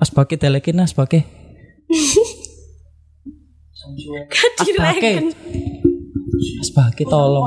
Aspake 0.00 0.40
telekin 0.40 0.80
aspake. 0.80 1.28
Kadireken. 4.56 5.36
Aspake 6.64 7.04
tolong. 7.04 7.44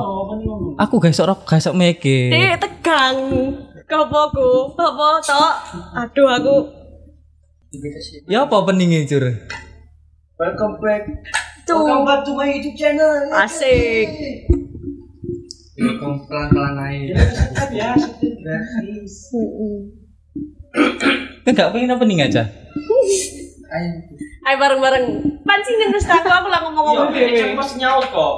Aku 0.78 1.02
gak 1.02 1.18
iso 1.18 1.26
rok, 1.26 1.50
gak 1.50 1.66
iso 1.66 1.74
mikir. 1.74 2.30
Eh 2.30 2.54
tegang. 2.62 3.18
Kapoku, 3.90 4.78
apa 4.78 5.08
tok? 5.26 5.54
Aduh 5.98 6.30
aku 6.30 6.56
Ya 8.30 8.46
apa 8.46 8.70
peningnya 8.70 9.02
cur? 9.10 9.26
Welcome 10.38 10.78
back. 10.78 11.10
tuh 11.66 11.74
Welcome 11.74 12.06
back 12.06 12.22
to 12.22 12.32
my 12.38 12.46
YouTube 12.54 12.78
channel. 12.78 13.34
asik. 13.34 14.10
Welcome 15.74 16.30
pelan-pelan 16.30 16.78
aja. 16.78 17.18
Ya, 17.74 17.98
subscribe 21.44 21.52
gratis. 21.52 21.52
Kan 21.52 21.54
gak 21.56 21.72
pengen 21.76 21.92
apa 21.92 22.04
nih 22.08 22.18
aja? 22.24 22.44
Ayo. 24.44 24.56
Bareng-bareng. 24.60 25.06
Pancingin 25.44 25.90
terus 25.92 26.08
aku 26.08 26.30
aku 26.32 26.48
lah 26.48 26.60
ngomong-ngomong 26.64 27.12
Iya, 27.16 27.52
pasti 27.60 27.76
nyaut 27.84 28.08
kok. 28.08 28.34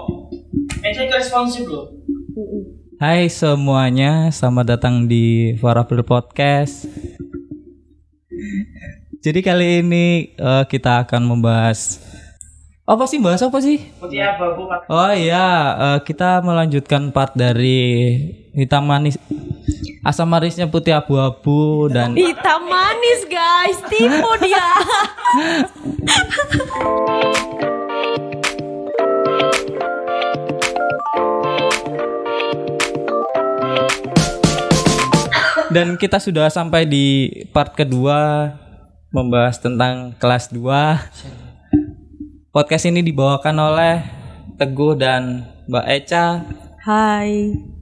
Ece 0.82 1.10
responsif 1.14 1.66
loh. 1.70 1.94
Hai 2.96 3.28
semuanya, 3.28 4.32
selamat 4.32 4.66
datang 4.78 5.06
di 5.06 5.54
Farafil 5.60 6.02
Podcast. 6.02 6.88
Jadi 9.22 9.40
kali 9.42 9.82
ini 9.82 10.06
eh, 10.38 10.64
kita 10.70 11.06
akan 11.06 11.26
membahas 11.26 12.00
apa 12.86 13.10
sih 13.10 13.18
bahas 13.18 13.42
apa 13.42 13.58
sih? 13.60 13.82
Oh 14.88 15.12
iya, 15.12 15.48
eh, 15.76 16.00
kita 16.06 16.46
melanjutkan 16.46 17.10
part 17.10 17.34
dari 17.34 18.16
hitam 18.54 18.86
manis 18.86 19.18
asam 20.06 20.30
manisnya 20.30 20.70
putih 20.70 20.94
abu-abu 20.94 21.90
dan 21.90 22.14
Hitam 22.14 22.70
manis 22.70 23.26
guys, 23.26 23.82
tipu 23.90 24.32
dia. 24.38 24.70
dan 35.74 35.98
kita 35.98 36.22
sudah 36.22 36.54
sampai 36.54 36.86
di 36.86 37.26
part 37.50 37.74
kedua 37.74 38.54
membahas 39.10 39.58
tentang 39.58 40.14
kelas 40.22 40.54
2. 40.54 42.54
Podcast 42.54 42.86
ini 42.88 43.02
dibawakan 43.02 43.58
oleh 43.58 44.06
Teguh 44.56 44.96
dan 44.96 45.50
Mbak 45.68 45.86
Eca. 45.90 46.46
Hai. 46.86 47.75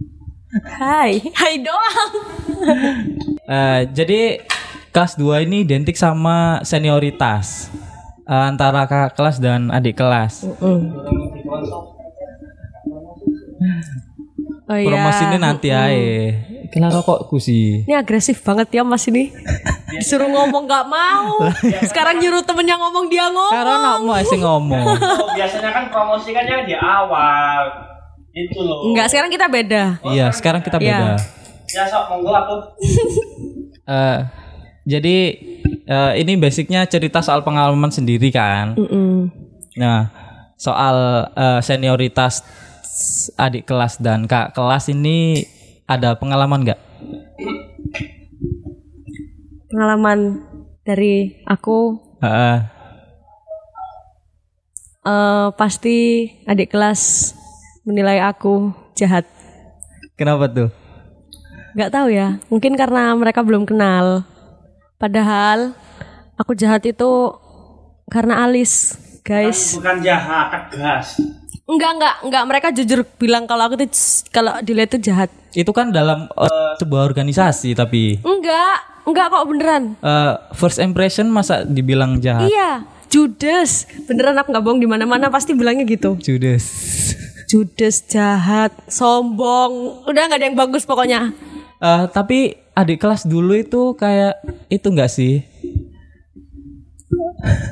Hai, 0.62 1.18
hai 1.34 1.54
doang. 1.66 2.14
Eh, 3.44 3.80
jadi 3.90 4.46
kelas 4.94 5.18
2 5.18 5.50
ini 5.50 5.66
identik 5.66 5.98
sama 5.98 6.62
senioritas 6.62 7.73
eh, 8.30 8.44
antara 8.54 8.86
kakak 8.86 9.18
kelas 9.18 9.42
dan 9.42 9.74
adik 9.74 9.98
kelas. 9.98 10.46
Oh 14.64 14.78
iya. 14.78 14.88
Promosi 14.94 15.24
ini 15.26 15.38
nanti 15.42 15.68
aja. 15.74 15.92
Kena 16.70 16.90
rokokku 16.90 17.38
sih. 17.42 17.86
Ini 17.90 17.98
agresif 17.98 18.42
banget 18.42 18.78
ya 18.78 18.86
Mas 18.86 19.06
ini. 19.09 19.34
Disuruh 19.94 20.26
ngomong 20.26 20.66
gak 20.66 20.86
mau. 20.90 21.38
Sekarang 21.86 22.18
nyuruh 22.18 22.42
temennya 22.42 22.78
ngomong 22.81 23.06
dia 23.09 23.30
ngomong. 23.30 23.54
Karena 23.54 23.78
mau 24.02 24.18
sih 24.26 24.40
ngomong. 24.42 24.86
Oh, 24.86 25.30
biasanya 25.38 25.70
kan 25.70 25.86
promosi 25.94 26.34
kan 26.34 26.46
yang 26.50 26.66
di 26.66 26.74
awal. 26.74 27.93
Itu 28.34 28.59
loh. 28.66 28.89
Enggak, 28.89 29.14
sekarang 29.14 29.30
kita 29.30 29.45
beda. 29.45 29.84
Iya, 30.09 30.28
sekarang 30.34 30.62
kita 30.66 30.81
beda. 30.81 31.22
Iya. 31.22 31.44
Ya 31.73 31.84
sok 31.89 32.03
monggo 32.09 32.34
aku. 32.34 32.56
Eh, 33.84 34.20
jadi 34.88 35.17
eh, 35.84 36.12
ini 36.23 36.40
basicnya 36.40 36.88
cerita 36.88 37.20
soal 37.20 37.44
pengalaman 37.44 37.92
sendiri 37.92 38.31
kan. 38.31 38.80
Mm-mm. 38.80 39.28
Nah, 39.75 40.08
soal 40.56 41.28
eh, 41.36 41.59
senioritas 41.59 42.48
adik 43.36 43.67
kelas 43.67 44.00
dan 44.00 44.24
kak 44.24 44.56
kelas 44.56 44.88
ini 44.88 45.44
ada 45.84 46.16
pengalaman 46.16 46.63
nggak? 46.63 46.79
Pengalaman 49.68 50.47
dari 50.88 51.44
aku 51.44 52.00
Heeh. 52.24 52.58
eh 55.03 55.47
pasti 55.59 56.31
adik 56.47 56.72
kelas 56.72 57.35
menilai 57.84 58.20
aku 58.20 58.72
jahat. 58.96 59.28
kenapa 60.16 60.48
tuh? 60.48 60.70
Nggak 61.74 61.92
tahu 61.92 62.08
ya, 62.10 62.38
mungkin 62.48 62.78
karena 62.78 63.12
mereka 63.14 63.42
belum 63.42 63.66
kenal. 63.66 64.24
Padahal 64.96 65.74
aku 66.38 66.54
jahat 66.54 66.86
itu 66.86 67.34
karena 68.08 68.46
alis, 68.46 68.96
guys. 69.22 69.74
Bukan 69.74 70.00
jahat, 70.00 70.70
tegas. 70.70 71.18
Enggak, 71.64 71.92
enggak, 71.98 72.16
enggak. 72.22 72.44
Mereka 72.46 72.68
jujur 72.76 73.00
bilang 73.18 73.48
kalau 73.48 73.66
aku 73.66 73.80
tuh 73.84 73.90
kalau 74.30 74.60
dilihat 74.62 74.94
tuh 74.94 75.02
jahat. 75.02 75.32
Itu 75.52 75.72
kan 75.72 75.90
dalam 75.90 76.30
eh, 76.30 76.74
sebuah 76.78 77.04
organisasi 77.04 77.74
tapi 77.74 78.20
Enggak, 78.22 78.78
enggak 79.04 79.26
kok 79.32 79.46
beneran. 79.50 79.84
eh, 79.98 80.34
first 80.54 80.78
impression 80.78 81.26
masa 81.28 81.66
dibilang 81.66 82.22
jahat? 82.22 82.48
Iya, 82.48 82.86
judes. 83.10 83.90
Beneran 84.06 84.38
aku 84.38 84.54
nggak 84.54 84.62
bohong 84.62 84.78
di 84.78 84.86
mana-mana 84.86 85.34
pasti 85.34 85.58
bilangnya 85.58 85.90
gitu. 85.90 86.16
Judes. 86.22 86.64
Judes 87.53 88.02
jahat, 88.09 88.74
sombong. 88.90 90.02
Udah 90.09 90.25
nggak 90.25 90.41
ada 90.41 90.47
yang 90.50 90.58
bagus 90.58 90.90
pokoknya. 90.90 91.30
Eh, 91.78 92.03
tapi 92.09 92.58
adik 92.74 92.97
kelas 92.97 93.30
dulu 93.30 93.53
itu 93.53 93.94
kayak 93.94 94.41
itu 94.74 94.90
enggak 94.90 95.14
sih? 95.14 95.46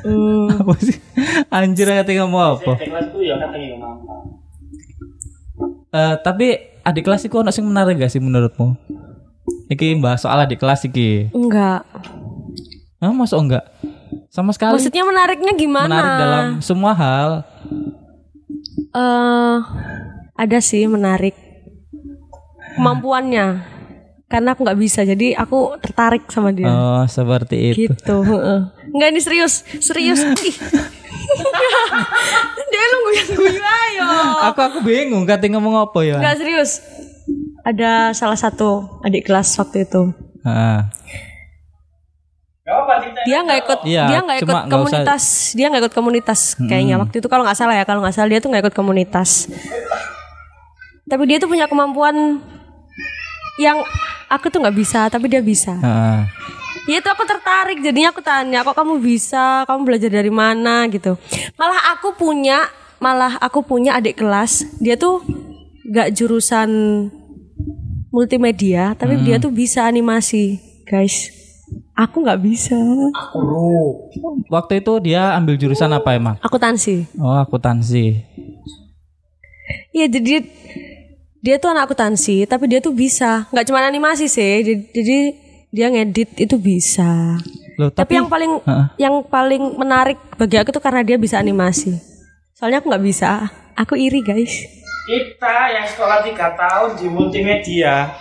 Hmm, 0.06 0.54
apa 0.62 0.78
sih? 0.78 0.94
Anjir 1.50 1.90
katanya 1.90 2.22
ngomong 2.22 2.62
apa? 2.62 2.72
Eh, 5.90 6.14
tapi 6.22 6.46
adik 6.86 7.02
kelas 7.02 7.26
itu 7.26 7.34
ono 7.34 7.50
sing 7.50 7.66
menarik 7.66 7.98
gak 7.98 8.14
sih 8.14 8.22
menurutmu? 8.22 8.78
Iki 9.66 9.98
bahas 9.98 10.22
soal 10.22 10.46
adik 10.46 10.62
kelas 10.62 10.86
iki. 10.86 11.26
enggak. 11.34 11.82
Ah, 13.02 13.10
masuk 13.10 13.50
enggak? 13.50 13.66
Sama 14.30 14.54
sekali 14.54 14.78
Maksudnya 14.78 15.02
menariknya 15.02 15.52
gimana? 15.58 15.90
menarik 15.90 16.14
dalam 16.22 16.46
semua 16.62 16.94
hal. 16.94 17.42
Eh 18.92 19.56
ada 20.32 20.58
sih 20.60 20.84
menarik 20.86 21.34
kemampuannya. 22.76 23.70
Karena 24.26 24.56
aku 24.56 24.64
nggak 24.64 24.80
bisa, 24.80 25.04
jadi 25.04 25.36
aku 25.36 25.76
tertarik 25.76 26.24
sama 26.32 26.56
dia. 26.56 26.64
Oh, 26.66 27.04
seperti 27.04 27.76
itu. 27.76 27.84
gitu 27.84 28.24
heeh. 28.24 28.60
Enggak 28.92 29.08
ini 29.12 29.20
serius 29.20 29.60
serius 29.76 30.20
dia 32.72 32.84
lu 32.88 32.96
guyu 33.36 33.60
ayo 33.60 34.08
Aku 34.52 34.60
aku 34.60 34.78
bingung 34.80 35.24
katanya 35.24 35.60
ngomong 35.60 35.84
apa 35.84 36.00
ya. 36.00 36.16
Enggak 36.16 36.40
serius 36.40 36.80
ada 37.62 38.10
salah 38.12 38.36
satu 38.36 39.00
adik 39.00 39.28
kelas 39.28 39.52
waktu 39.54 39.84
itu 39.84 40.10
Ah. 40.42 40.90
Dia 43.22 43.38
nggak 43.40 43.58
ikut 43.62 43.78
Iya, 43.82 44.04
dia 44.06 44.18
nggak 44.20 44.38
ikut 44.38 44.48
nggak 44.48 44.64
usah- 44.64 44.72
komunitas. 44.72 45.24
Dia 45.52 45.66
nggak 45.68 45.82
ikut 45.82 45.94
komunitas 45.94 46.40
kayaknya. 46.56 46.96
Waktu 46.98 47.16
itu 47.18 47.28
kalau 47.28 47.42
nggak 47.42 47.58
salah 47.58 47.74
ya 47.74 47.84
kalau 47.84 48.00
nggak 48.00 48.14
salah 48.14 48.28
dia 48.28 48.38
tuh 48.38 48.48
nggak 48.48 48.62
ikut 48.68 48.76
komunitas. 48.76 49.50
Tapi 51.04 51.22
dia 51.26 51.36
tuh 51.36 51.46
punya 51.46 51.66
kemampuan 51.66 52.40
yang 53.56 53.84
aku 54.26 54.48
tuh 54.48 54.62
nggak 54.62 54.76
bisa 54.76 55.06
tapi 55.06 55.28
dia 55.28 55.42
bisa. 55.42 55.76
Ah. 55.78 56.24
Ya 56.84 56.98
itu 56.98 57.06
aku 57.06 57.22
tertarik 57.22 57.78
jadinya 57.78 58.10
aku 58.10 58.18
tanya 58.18 58.62
kok 58.62 58.74
kamu 58.74 58.98
bisa? 58.98 59.62
Kamu 59.64 59.86
belajar 59.86 60.10
dari 60.10 60.32
mana? 60.32 60.90
Gitu. 60.90 61.14
Malah 61.54 61.94
aku 61.94 62.10
punya 62.12 62.66
malah 62.98 63.34
aku 63.38 63.66
punya 63.66 63.98
adik 63.98 64.14
kelas 64.16 64.78
dia 64.78 64.94
tuh 64.94 65.26
gak 65.84 66.14
jurusan 66.14 66.70
multimedia 68.14 68.94
tapi 68.94 69.18
dia 69.18 69.42
tuh 69.42 69.50
bisa 69.50 69.82
animasi 69.82 70.62
guys 70.86 71.34
aku 71.94 72.16
nggak 72.22 72.40
bisa 72.42 72.78
Waktu 74.48 74.84
itu 74.84 74.92
dia 75.00 75.32
ambil 75.36 75.56
jurusan 75.56 75.92
apa 75.92 76.14
emang? 76.16 76.36
akuntansi 76.40 77.08
Oh, 77.16 77.32
akuntansi. 77.36 78.20
Iya 79.92 80.06
jadi 80.08 80.44
dia 81.42 81.58
tuh 81.58 81.74
anak 81.74 81.90
akuntansi 81.90 82.46
tapi 82.46 82.70
dia 82.70 82.78
tuh 82.78 82.94
bisa 82.94 83.50
nggak 83.50 83.66
cuma 83.66 83.82
animasi 83.82 84.30
sih 84.30 84.62
jadi, 84.62 84.82
jadi 84.94 85.18
dia 85.74 85.86
ngedit 85.90 86.30
itu 86.38 86.54
bisa 86.54 87.40
Loh, 87.80 87.88
tapi, 87.88 88.14
tapi, 88.14 88.20
yang 88.20 88.28
paling 88.30 88.52
Heeh. 88.62 88.86
yang 89.00 89.14
paling 89.26 89.62
menarik 89.74 90.20
bagi 90.38 90.60
aku 90.60 90.70
tuh 90.70 90.78
karena 90.78 91.02
dia 91.02 91.18
bisa 91.18 91.42
animasi 91.42 91.98
soalnya 92.54 92.78
aku 92.78 92.92
nggak 92.92 93.02
bisa 93.02 93.48
aku 93.74 93.98
iri 93.98 94.22
guys 94.22 94.54
Kita 95.02 95.66
yang 95.66 95.82
sekolah 95.82 96.22
tiga 96.22 96.54
tahun 96.54 96.94
di 96.94 97.10
multimedia. 97.10 98.14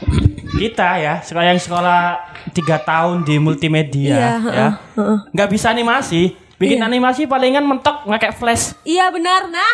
Kita 0.58 0.98
ya, 0.98 1.22
sekolah 1.22 1.54
yang 1.54 1.62
sekolah 1.62 2.31
tiga 2.52 2.78
tahun 2.78 3.24
di 3.24 3.36
multimedia 3.38 4.08
Iya, 4.08 4.20
ya. 4.20 4.30
heeh, 4.38 4.72
heeh. 4.96 5.18
Nggak 5.32 5.50
bisa 5.50 5.70
animasi. 5.70 6.36
Bikin 6.56 6.78
animasi 6.78 7.26
palingan 7.26 7.64
mentok 7.64 8.06
pakai 8.06 8.32
flash. 8.32 8.78
iya 8.84 9.10
benar 9.10 9.48
nah 9.48 9.74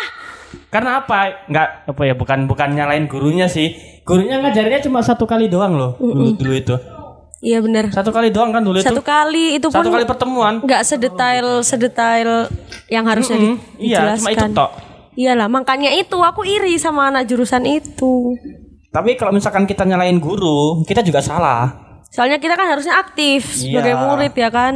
Karena 0.68 0.98
apa? 0.98 1.44
Nggak 1.44 1.68
apa 1.86 2.02
ya? 2.02 2.14
Bukan 2.14 2.44
bukan 2.44 2.68
nyalain 2.72 3.04
gurunya 3.04 3.44
sih. 3.44 3.76
Gurunya 4.02 4.36
ngajarnya 4.38 4.80
cuma 4.80 5.00
satu 5.00 5.24
kali 5.24 5.46
doang 5.46 5.74
loh 5.74 5.92
dulu 5.94 6.32
dulu 6.34 6.54
itu. 6.54 6.76
Iya 7.38 7.60
bener. 7.60 7.88
Satu 7.88 8.08
kali 8.08 8.28
doang 8.28 8.50
kan 8.50 8.60
dulu 8.60 8.80
Satu 8.80 8.98
itu. 8.98 9.06
kali 9.06 9.44
itu 9.54 9.68
pun 9.68 9.78
Satu 9.78 9.88
kali 9.88 10.04
pertemuan. 10.04 10.58
nggak 10.58 10.82
sedetail 10.82 11.60
sedetail 11.62 12.48
yang 12.88 13.04
harusnya 13.04 13.36
di- 13.36 13.60
Iya, 13.78 14.16
cuma 14.16 14.28
itu 14.28 14.40
dijelaskan. 14.40 14.50
tok. 14.52 14.70
Iyalah, 15.14 15.46
makanya 15.46 15.90
itu 15.90 16.14
aku 16.16 16.42
iri 16.42 16.74
sama 16.76 17.10
anak 17.10 17.26
jurusan 17.26 17.62
itu. 17.64 18.38
Tapi 18.88 19.14
kalau 19.14 19.30
misalkan 19.30 19.64
kita 19.64 19.82
nyalain 19.82 20.16
guru, 20.16 20.82
kita 20.82 21.02
juga 21.02 21.18
salah. 21.18 21.87
Soalnya 22.08 22.36
kita 22.36 22.54
kan 22.54 22.68
harusnya 22.68 22.96
aktif 22.96 23.52
sebagai 23.52 23.92
Iya. 23.92 24.00
murid 24.00 24.32
ya 24.32 24.48
kan. 24.48 24.74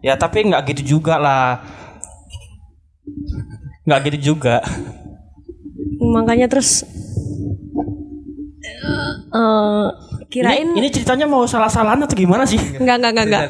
Ya 0.00 0.14
tapi 0.16 0.44
nggak 0.44 0.62
gitu 0.72 0.98
juga 0.98 1.14
lah. 1.16 1.60
Nggak 3.84 4.00
gitu 4.08 4.18
juga. 4.34 4.64
Makanya 5.98 6.46
terus 6.46 6.82
eh 9.32 9.86
kirain 10.28 10.64
Ini, 10.66 10.78
ini 10.78 10.88
ceritanya 10.88 11.24
mau 11.24 11.44
salah-salahan 11.44 12.00
atau 12.00 12.12
gimana 12.12 12.44
sih? 12.44 12.58
enggak 12.76 12.96
enggak 12.98 13.12
enggak 13.12 13.26
enggak. 13.26 13.42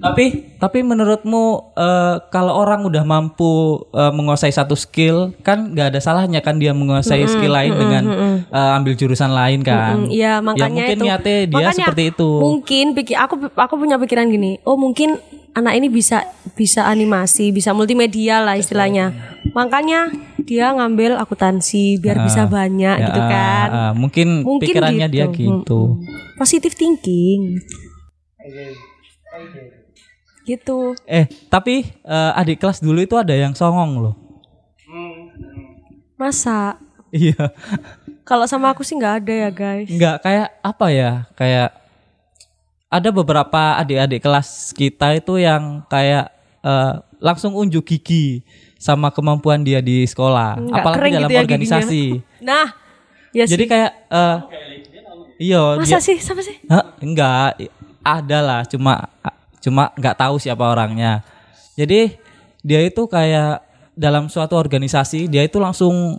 Ngomong. 0.00 0.06
tapi 0.06 0.24
tapi 0.56 0.78
menurutmu 0.80 1.44
eh, 1.74 2.16
kalau 2.26 2.56
orang 2.56 2.82
udah 2.82 3.04
mampu 3.04 3.52
eh, 3.90 4.08
menguasai 4.08 4.48
satu 4.48 4.72
skill 4.72 5.36
kan 5.38 5.70
nggak 5.70 5.92
ada 5.92 6.00
salahnya 6.00 6.40
kan 6.40 6.56
dia 6.56 6.72
menguasai 6.72 7.20
skill 7.26 7.52
lain 7.52 7.72
dengan 7.72 8.04
eh, 8.42 8.72
ambil 8.74 8.92
jurusan 8.94 9.28
lain 9.30 9.60
kan 9.60 10.00
Mm, 10.00 10.08
Iya 10.08 10.32
makanya 10.38 10.64
ya 10.64 10.68
mungkin 10.72 10.96
itu. 10.96 11.04
niatnya 11.04 11.36
dia 11.42 11.52
Makanya 11.52 11.76
seperti 11.84 12.02
itu 12.10 12.30
Mungkin 12.32 12.86
pikir 12.94 13.14
aku 13.14 13.34
aku 13.50 13.74
punya 13.76 13.96
pikiran 13.96 14.26
gini. 14.26 14.56
Oh 14.62 14.74
mungkin 14.74 15.20
anak 15.50 15.74
ini 15.74 15.86
bisa 15.86 16.22
bisa 16.54 16.86
animasi, 16.86 17.50
bisa 17.50 17.70
multimedia 17.70 18.38
lah 18.38 18.54
istilahnya. 18.54 19.10
Makanya 19.50 20.08
dia 20.40 20.70
ngambil 20.70 21.18
akuntansi 21.18 21.98
biar 21.98 22.22
bisa 22.22 22.46
banyak 22.46 22.96
Ya, 22.96 23.04
gitu 23.04 23.20
kan. 23.20 23.68
ah, 23.68 23.80
ah, 23.82 23.92
mungkin, 23.92 24.42
Mungkin 24.42 24.62
pikirannya 24.64 25.06
gitu. 25.06 25.12
dia 25.12 25.26
gitu 25.28 25.80
Positive 26.36 26.72
thinking. 26.72 27.58
Gitu. 30.42 30.96
eh 31.04 31.28
tapi 31.46 31.86
eh, 31.86 32.30
adik 32.34 32.58
kelas 32.58 32.80
dulu 32.80 32.98
itu 32.98 33.14
ada 33.14 33.32
yang 33.32 33.52
songong 33.52 34.00
loh 34.00 34.14
Masa 36.16 36.76
iya 37.14 37.50
kalau 38.22 38.46
sama 38.46 38.70
aku 38.70 38.86
sih 38.86 38.94
nggak 38.94 39.14
ada 39.24 39.34
ya 39.34 39.50
guys. 39.50 39.88
nggak 39.90 40.16
kayak 40.22 40.48
apa 40.60 40.86
ya 40.88 41.12
kayak 41.34 41.70
ada 42.86 43.08
beberapa 43.10 43.78
adik-adik 43.78 44.20
kelas 44.20 44.70
kita 44.72 45.14
itu 45.14 45.38
yang 45.38 45.82
kayak 45.86 46.30
eh, 46.60 46.94
langsung 47.18 47.54
unjuk 47.54 47.86
gigi 47.86 48.42
sama 48.80 49.12
kemampuan 49.12 49.60
dia 49.60 49.78
di 49.78 50.02
sekolah 50.02 50.56
Nggak 50.56 50.76
apalagi 50.76 51.10
dalam 51.12 51.28
gitu 51.28 51.34
ya 51.36 51.40
organisasi 51.42 52.04
Nah, 52.48 52.66
ya 53.30 53.44
jadi 53.44 53.64
sih. 53.64 53.70
kayak 53.70 53.90
eh, 54.08 54.36
iya 55.38 55.62
Masa 55.76 55.86
dia 55.86 56.00
sih? 56.00 56.16
Siapa 56.16 56.40
sih? 56.40 56.56
Hah? 56.66 56.96
enggak 56.98 57.60
ada 58.00 58.38
lah 58.40 58.60
cuma 58.64 59.06
cuma 59.60 59.92
nggak 59.94 60.16
tahu 60.16 60.36
siapa 60.36 60.64
orangnya 60.64 61.20
jadi 61.74 62.16
dia 62.60 62.80
itu 62.82 63.04
kayak 63.04 63.60
dalam 63.92 64.26
suatu 64.26 64.54
organisasi 64.54 65.24
dia 65.26 65.40
itu 65.42 65.56
langsung 65.56 66.16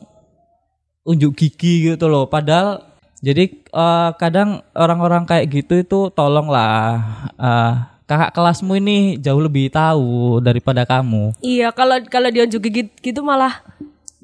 unjuk 1.01 1.33
gigi 1.35 1.89
gitu 1.89 2.05
loh 2.05 2.25
padahal 2.25 2.85
jadi 3.19 3.49
eh, 3.53 4.09
kadang 4.15 4.61
orang-orang 4.71 5.25
kayak 5.25 5.49
gitu 5.51 5.73
itu 5.77 5.99
tolonglah 6.09 7.01
eh, 7.35 7.73
kakak 8.05 8.31
kelasmu 8.31 8.75
ini 8.75 8.97
jauh 9.17 9.39
lebih 9.39 9.69
tahu 9.69 10.37
daripada 10.39 10.83
kamu 10.83 11.31
Iya, 11.39 11.71
kalau 11.71 11.95
kalau 12.05 12.27
dia 12.27 12.43
juga 12.43 12.67
gitu, 12.67 12.91
gitu 12.99 13.21
malah 13.21 13.63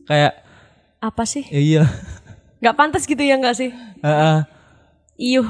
kayak 0.04 0.38
apa 0.98 1.24
sih? 1.24 1.46
iya 1.48 1.86
Nggak 2.58 2.74
pantas 2.76 3.06
gitu 3.06 3.22
ya 3.22 3.38
nggak 3.38 3.54
sih? 3.56 3.70
eh, 3.98 4.10
eh, 4.10 4.38
Iyuh. 5.16 5.48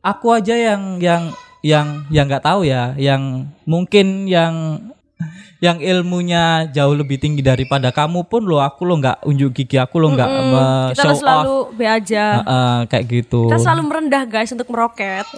aku 0.00 0.30
aja 0.30 0.54
yang 0.54 0.98
yang 0.98 1.30
yang 1.66 2.06
yang 2.08 2.24
nggak 2.24 2.44
tahu 2.44 2.62
ya 2.62 2.94
yang 2.96 3.22
mungkin 3.64 4.06
yang 4.26 4.78
yang 5.56 5.80
ilmunya 5.80 6.44
jauh 6.68 6.92
lebih 6.92 7.16
tinggi 7.16 7.40
daripada 7.40 7.88
kamu 7.90 8.22
pun 8.24 8.44
lo 8.44 8.60
aku 8.60 8.84
lo 8.84 8.94
nggak 8.94 9.24
unjuk 9.24 9.50
gigi 9.52 9.76
aku 9.76 9.96
lo 9.96 10.12
nggak 10.12 10.28
me- 10.28 10.90
Kita 10.92 11.00
show 11.00 11.08
harus 11.08 11.18
selalu 11.18 11.54
off 11.64 11.72
be 11.72 11.84
aja. 11.84 12.24
Eh, 12.36 12.44
eh, 12.46 12.78
kayak 12.86 13.04
gitu 13.10 13.40
Kita 13.46 13.58
selalu 13.58 13.82
merendah 13.84 14.22
guys 14.26 14.52
untuk 14.52 14.68
meroket. 14.68 15.24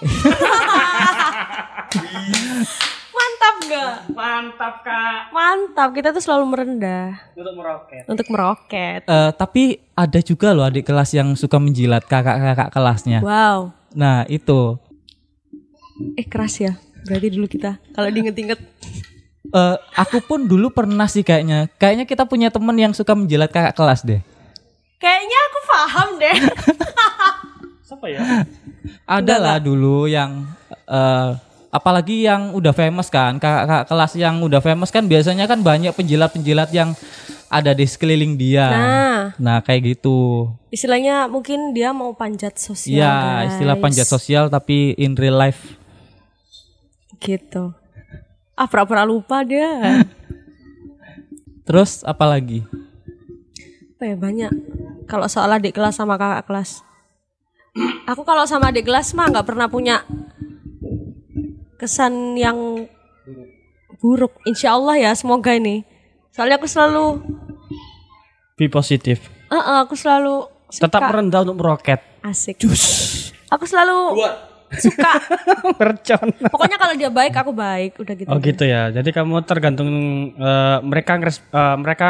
Mantap 3.08 3.54
nggak? 3.60 3.94
Mantap 4.10 4.74
kak. 4.80 5.20
Mantap, 5.30 5.88
kita 5.92 6.08
tuh 6.10 6.20
selalu 6.20 6.44
merendah 6.48 7.14
Untuk 7.32 7.54
meroket. 7.54 8.02
untuk 8.04 8.26
meroket. 8.28 9.00
Eh, 9.04 9.30
tapi 9.32 9.62
ada 9.92 10.18
juga 10.20 10.50
loh 10.50 10.64
adik 10.64 10.82
kelas 10.84 11.10
yang 11.12 11.32
suka 11.32 11.56
menjilat 11.56 12.02
kakak-kakak 12.04 12.70
kelasnya 12.70 13.18
Wow. 13.20 13.70
nah 13.90 14.26
itu 14.26 14.76
Eh 16.16 16.26
keras 16.26 16.60
ya. 16.62 16.76
Berarti 17.06 17.28
dulu 17.32 17.46
kita 17.46 17.78
kalau 17.94 18.08
diinget-inget. 18.10 18.60
Eh, 19.48 19.76
aku 19.96 20.20
pun 20.20 20.44
dulu 20.44 20.68
pernah 20.68 21.08
sih 21.08 21.24
kayaknya 21.24 21.72
kayaknya 21.80 22.04
kita 22.04 22.28
punya 22.28 22.52
temen 22.52 22.76
yang 22.76 22.92
suka 22.92 23.16
menjilat 23.16 23.48
kakak 23.48 23.80
kelas 23.80 24.04
deh 24.04 24.20
Kayaknya 24.98 25.38
aku 25.48 25.58
paham 25.64 26.08
deh. 26.18 26.36
Siapa 27.88 28.06
ya? 28.10 28.20
Ada 29.06 29.34
lah 29.38 29.56
dulu 29.62 30.10
yang 30.10 30.42
eh, 30.68 31.30
apalagi 31.70 32.26
yang 32.26 32.50
udah 32.50 32.74
famous 32.74 33.06
kan, 33.06 33.38
kakak 33.38 33.86
kelas 33.86 34.12
yang 34.18 34.42
udah 34.42 34.58
famous 34.58 34.90
kan 34.90 35.06
biasanya 35.06 35.46
kan 35.46 35.62
banyak 35.62 35.94
penjilat-penjilat 35.94 36.74
yang 36.74 36.98
ada 37.46 37.72
di 37.72 37.86
sekeliling 37.86 38.34
dia. 38.34 38.66
Nah. 38.68 39.22
Nah, 39.38 39.58
kayak 39.62 39.96
gitu. 39.96 40.50
Istilahnya 40.74 41.30
mungkin 41.30 41.72
dia 41.72 41.94
mau 41.94 42.10
panjat 42.12 42.58
sosial. 42.58 42.98
Iya, 42.98 43.14
istilah 43.54 43.78
panjat 43.78 44.04
sosial 44.10 44.50
tapi 44.50 44.98
in 44.98 45.14
real 45.14 45.38
life. 45.38 45.77
Gitu. 47.18 47.74
Ah 48.54 48.66
pura-pura 48.66 49.02
lupa 49.02 49.42
dia. 49.42 50.02
Terus 51.62 52.02
apa 52.02 52.24
lagi? 52.24 52.64
Apa 53.96 54.04
ya 54.04 54.16
banyak. 54.16 54.52
Kalau 55.06 55.26
soal 55.26 55.50
adik 55.50 55.74
kelas 55.74 55.96
sama 55.96 56.14
kakak 56.14 56.46
kelas. 56.46 56.70
Aku 58.06 58.22
kalau 58.22 58.42
sama 58.44 58.70
adik 58.70 58.84
kelas 58.84 59.12
mah 59.12 59.28
nggak 59.28 59.46
pernah 59.46 59.68
punya 59.68 60.02
kesan 61.76 62.34
yang 62.34 62.86
buruk. 63.98 64.34
Insya 64.44 64.74
Allah 64.74 64.98
ya, 64.98 65.10
semoga 65.14 65.54
ini. 65.54 65.82
Soalnya 66.30 66.58
aku 66.58 66.66
selalu, 66.66 67.22
Be 68.54 68.66
positif. 68.66 69.22
eh, 69.48 69.54
eh, 69.54 69.78
aku 69.82 69.94
selalu 69.94 70.46
suka 70.68 70.86
Tetap 70.90 71.02
rendah 71.08 71.42
untuk 71.42 71.56
meroket. 71.58 72.00
asik. 72.20 72.58
Aku 73.48 73.64
selalu 73.64 74.18
suka. 74.70 75.12
Mercon. 75.78 76.28
Pokoknya 76.44 76.76
kalau 76.76 76.94
dia 76.94 77.08
baik, 77.08 77.32
aku 77.32 77.52
baik. 77.52 77.96
Udah 77.96 78.14
gitu. 78.14 78.28
Oh 78.28 78.36
gitu 78.36 78.64
ya. 78.64 78.90
Jadi 78.90 79.08
kamu 79.08 79.40
tergantung 79.42 79.88
eh, 80.32 80.78
mereka 80.82 81.16
eh, 81.18 81.76
mereka 81.76 82.08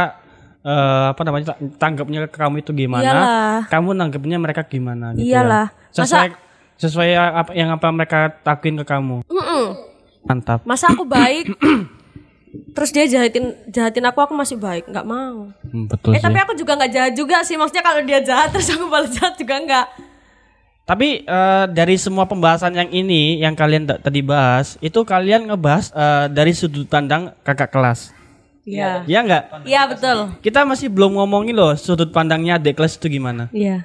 eh, 0.61 1.07
apa 1.11 1.23
namanya 1.23 1.45
ta- 1.53 1.61
tanggapnya 1.79 2.27
ke 2.27 2.37
kamu 2.37 2.61
itu 2.61 2.71
gimana? 2.73 3.05
Iyalah. 3.05 3.59
Kamu 3.69 3.91
nanggapnya 3.93 4.37
mereka 4.37 4.63
gimana 4.63 5.15
gitu 5.15 5.29
Iyalah. 5.29 5.67
ya. 5.71 5.95
Sesuai 5.95 6.29
sesuai 6.79 7.09
apa 7.15 7.51
yang 7.53 7.71
apa 7.71 7.87
mereka 7.89 8.19
takuin 8.41 8.77
ke 8.77 8.85
kamu. 8.85 9.23
Mm-mm. 9.25 9.65
Mantap. 10.23 10.63
Masa 10.63 10.91
aku 10.91 11.03
baik, 11.03 11.51
terus 12.77 12.91
dia 12.91 13.05
jahatin 13.05 13.55
jahatin 13.67 14.05
aku, 14.05 14.19
aku 14.21 14.35
masih 14.35 14.55
baik, 14.55 14.87
nggak 14.87 15.03
mau. 15.03 15.51
Hmm, 15.65 15.85
betul 15.87 16.13
Eh 16.13 16.19
sih. 16.19 16.25
tapi 16.25 16.39
aku 16.39 16.53
juga 16.55 16.77
nggak 16.77 16.93
jahat 16.93 17.13
juga 17.15 17.43
sih. 17.43 17.57
Maksudnya 17.57 17.83
kalau 17.83 18.01
dia 18.03 18.21
jahat 18.21 18.49
terus 18.51 18.69
aku 18.69 18.87
balas 18.87 19.11
jahat 19.11 19.35
juga 19.35 19.57
nggak. 19.59 19.87
Tapi 20.89 21.21
eh, 21.21 21.65
dari 21.69 21.95
semua 21.95 22.25
pembahasan 22.25 22.73
yang 22.73 22.89
ini 22.89 23.39
yang 23.39 23.53
kalian 23.53 23.85
tadi 23.85 24.25
bahas, 24.25 24.81
itu 24.81 24.97
kalian 25.05 25.45
ngebahas 25.47 25.93
eh, 25.93 26.27
dari 26.33 26.57
sudut 26.57 26.89
pandang 26.89 27.37
kakak 27.45 27.69
kelas. 27.69 28.17
Iya. 28.65 29.05
Iya 29.05 29.19
enggak? 29.23 29.45
Iya 29.65 29.83
betul. 29.87 30.17
Kita 30.41 30.65
masih 30.65 30.89
belum 30.89 31.13
ngomongin 31.15 31.53
loh 31.53 31.73
sudut 31.75 32.09
pandangnya 32.09 32.57
adik 32.57 32.73
kelas 32.75 32.97
itu 32.97 33.09
gimana. 33.11 33.49
Iya. 33.51 33.85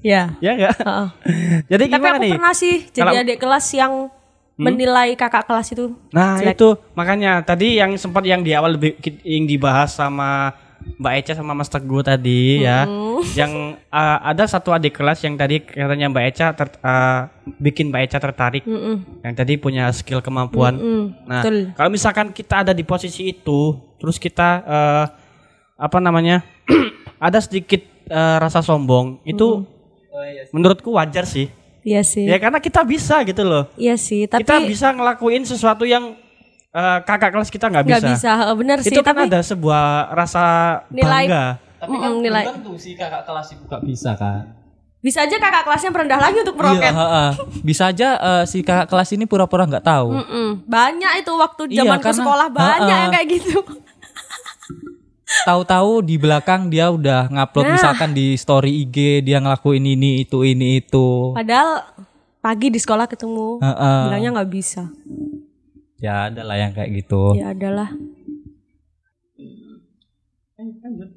Iya. 0.00 0.22
Ya 0.38 0.50
enggak? 0.52 0.74
Heeh. 0.78 1.08
Jadi 1.72 1.84
Tapi 1.84 1.92
gimana 1.94 2.16
aku 2.16 2.22
nih? 2.22 2.32
pernah 2.32 2.54
sih 2.54 2.76
jadi 2.86 3.00
Kalau- 3.00 3.12
Hmm? 3.16 3.24
adik 3.24 3.38
kelas 3.38 3.66
yang 3.72 3.92
menilai 4.56 5.08
kakak 5.12 5.44
kelas 5.44 5.68
itu. 5.70 5.92
Nah 6.08 6.40
jelek. 6.40 6.56
itu 6.56 6.68
makanya 6.92 7.40
tadi 7.40 7.76
yang 7.76 7.92
sempat 7.96 8.24
yang 8.24 8.40
di 8.40 8.56
awal 8.56 8.72
lebih 8.72 8.96
yang 9.20 9.44
dibahas 9.44 9.92
sama 9.92 10.56
Mbak 10.96 11.12
Eca 11.20 11.32
sama 11.36 11.52
Mas 11.52 11.68
Teguh 11.68 12.00
tadi 12.00 12.62
ya, 12.64 12.88
yang 13.36 13.76
uh, 13.90 14.18
ada 14.22 14.44
satu 14.48 14.72
adik 14.72 14.96
kelas 14.96 15.20
yang 15.24 15.36
tadi 15.36 15.60
katanya 15.60 16.08
Mbak 16.08 16.24
Eca 16.30 16.46
ter- 16.56 16.80
uh, 16.80 17.28
bikin 17.58 17.92
Mbak 17.92 18.02
Eca 18.08 18.18
tertarik, 18.22 18.64
Mm-mm. 18.64 19.04
yang 19.20 19.34
tadi 19.36 19.56
punya 19.60 19.88
skill 19.92 20.24
kemampuan. 20.24 20.76
Mm, 20.76 21.04
Nah 21.28 21.40
betul. 21.44 21.58
kalau 21.76 21.90
misalkan 21.92 22.32
kita 22.32 22.64
ada 22.64 22.72
di 22.72 22.84
posisi 22.84 23.28
itu, 23.32 23.76
terus 24.00 24.16
kita 24.16 24.48
uh, 24.64 25.04
apa 25.76 25.98
namanya 26.00 26.40
ada 27.26 27.38
sedikit 27.40 27.84
uh, 28.08 28.40
rasa 28.40 28.64
sombong, 28.64 29.20
itu 29.28 29.64
menurutku 30.52 30.96
wajar 30.96 31.28
sih. 31.28 31.52
Iya 31.86 32.02
sih. 32.02 32.26
Ya 32.26 32.42
karena 32.42 32.58
kita 32.58 32.82
bisa 32.82 33.22
gitu 33.22 33.46
loh. 33.46 33.70
Iya 33.78 33.94
sih. 33.94 34.26
Tapi 34.26 34.42
kita 34.42 34.58
bisa 34.66 34.90
ngelakuin 34.90 35.46
sesuatu 35.46 35.86
yang 35.86 36.18
uh, 36.76 36.98
kakak 37.00 37.32
kelas 37.32 37.48
kita 37.48 37.66
nggak 37.66 37.82
nggak 37.82 38.02
bisa. 38.02 38.10
bisa. 38.12 38.30
Heeh, 38.36 38.54
Bener 38.54 38.76
sih. 38.78 38.92
Itu 38.92 39.00
kan 39.00 39.16
tapi 39.16 39.26
ada 39.26 39.40
sebuah 39.40 39.84
rasa 40.10 40.44
Nilai- 40.88 41.24
bangga. 41.26 41.46
Tapi 41.76 41.92
Mm-mm, 41.92 42.14
nilai. 42.20 42.44
tentu 42.46 42.72
sih 42.74 42.92
kakak 42.92 43.24
kelas 43.24 43.48
ibu 43.50 43.64
gak 43.64 43.82
bisa 43.82 44.12
kan. 44.14 44.52
Bisa 44.98 45.22
aja 45.22 45.36
kakak 45.36 45.62
kelasnya 45.62 45.90
merendah 45.90 46.18
lagi 46.18 46.38
untuk 46.40 46.54
Iya, 46.54 46.60
meroket. 46.62 46.92
ha-ha. 46.94 47.26
Bisa 47.62 47.82
aja 47.86 48.08
eh, 48.16 48.44
si 48.44 48.60
kakak 48.60 48.88
kelas 48.88 49.08
ini 49.10 49.24
pura-pura 49.24 49.64
nggak 49.64 49.82
tahu. 49.82 50.08
Mm-mm. 50.14 50.48
Banyak 50.64 51.12
itu 51.20 51.32
waktu 51.32 51.62
Iya, 51.68 51.80
zaman 51.80 51.96
ke 51.96 52.02
karena- 52.02 52.18
sekolah 52.18 52.46
banyak 52.50 52.80
Ha-ha. 52.82 53.00
yang 53.02 53.12
kayak 53.12 53.28
gitu. 53.30 53.56
Tahu-tahu 55.44 56.00
di 56.00 56.16
belakang 56.16 56.66
dia 56.66 56.86
udah 56.88 57.26
ngupload 57.28 57.66
Nah. 57.66 57.74
misalkan 57.74 58.10
di 58.12 58.34
story 58.34 58.72
IG 58.80 58.96
dia 59.20 59.36
ngelakuin 59.36 59.84
ini 59.84 60.22
itu 60.22 60.42
ini 60.42 60.78
itu. 60.80 61.34
Padahal 61.34 61.82
pagi 62.38 62.70
di 62.70 62.78
sekolah 62.78 63.04
ketemu 63.04 63.58
Ha-ha. 63.58 64.06
bilangnya 64.06 64.30
nggak 64.32 64.50
bisa. 64.50 64.86
Ya 65.96 66.28
ada 66.28 66.42
lah 66.42 66.56
yang 66.56 66.72
kayak 66.72 66.92
gitu. 66.94 67.32
Ya 67.34 67.50
adalah. 67.50 67.88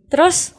Terus, 0.09 0.51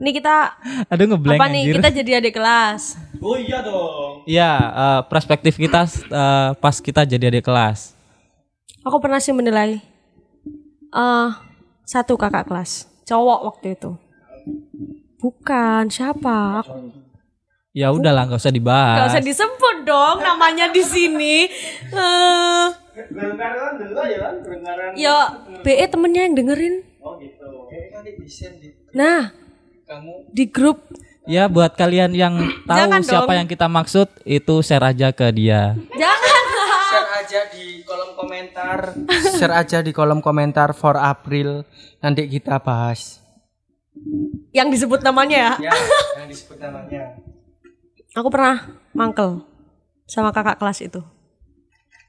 ini 0.00 0.10
kita 0.10 0.56
Aduh 0.88 1.12
ngeblank 1.12 1.36
apa 1.36 1.46
nih? 1.50 1.62
anjir. 1.62 1.74
Kita 1.76 1.88
jadi 1.92 2.10
adik 2.18 2.34
kelas. 2.34 2.82
Oh 3.18 3.36
iya 3.36 3.60
dong. 3.60 4.24
Iya, 4.24 4.50
eh, 4.56 5.00
perspektif 5.06 5.56
kita 5.56 5.84
eh, 6.08 6.50
pas 6.56 6.76
kita 6.78 7.04
jadi 7.04 7.28
adik 7.28 7.44
kelas. 7.44 7.92
Aku 8.80 8.96
pernah 8.96 9.18
sih 9.18 9.34
menilai 9.34 9.82
eh 10.88 11.28
satu 11.82 12.14
kakak 12.14 12.48
kelas, 12.48 12.88
cowok 13.04 13.40
waktu 13.44 13.76
itu. 13.76 13.90
Bukan 15.18 15.90
siapa? 15.90 16.62
Aku 16.62 16.92
Ya 17.76 17.92
udahlah 17.92 18.24
nggak 18.24 18.40
usah 18.40 18.48
Gak 18.48 18.56
dibahas. 18.56 19.12
usah 19.12 19.20
disebut 19.20 19.76
dong 19.84 20.24
namanya 20.24 20.72
di 20.72 20.80
sini. 20.80 21.44
Eh, 21.92 22.66
Dulu 22.96 24.02
ya 24.08 24.18
kan? 24.18 24.34
Kedengaran. 24.40 24.90
ya 24.96 25.16
BE 25.60 25.84
temennya 25.86 26.22
yang 26.24 26.34
dengerin. 26.34 26.74
Oh 27.04 27.20
gitu. 27.20 27.44
Nah, 28.96 29.30
di 30.32 30.44
grup 30.48 30.80
Ya 31.26 31.50
buat 31.50 31.74
kalian 31.74 32.14
yang 32.14 32.38
tahu 32.70 32.78
Jangan 32.78 33.02
siapa 33.02 33.26
dong. 33.26 33.38
yang 33.42 33.48
kita 33.50 33.66
maksud 33.66 34.06
itu 34.22 34.54
share 34.62 34.86
aja 34.86 35.10
ke 35.10 35.26
dia. 35.34 35.74
jangan 35.98 36.42
share 36.94 37.10
aja 37.18 37.40
di 37.50 37.82
kolom 37.82 38.14
komentar 38.14 38.78
share 39.34 39.54
aja 39.58 39.78
di 39.82 39.90
kolom 39.90 40.22
komentar 40.22 40.70
for 40.70 40.94
April 40.94 41.66
nanti 41.98 42.30
kita 42.30 42.62
bahas 42.62 43.18
yang 44.54 44.70
disebut 44.70 45.02
namanya 45.02 45.58
ya. 45.58 45.66
ya 45.66 45.74
yang 46.22 46.30
disebut 46.30 46.62
namanya 46.62 47.18
Aku 48.14 48.30
pernah 48.30 48.70
mangkel 48.94 49.44
sama 50.08 50.32
kakak 50.32 50.56
kelas 50.56 50.80
itu. 50.80 51.02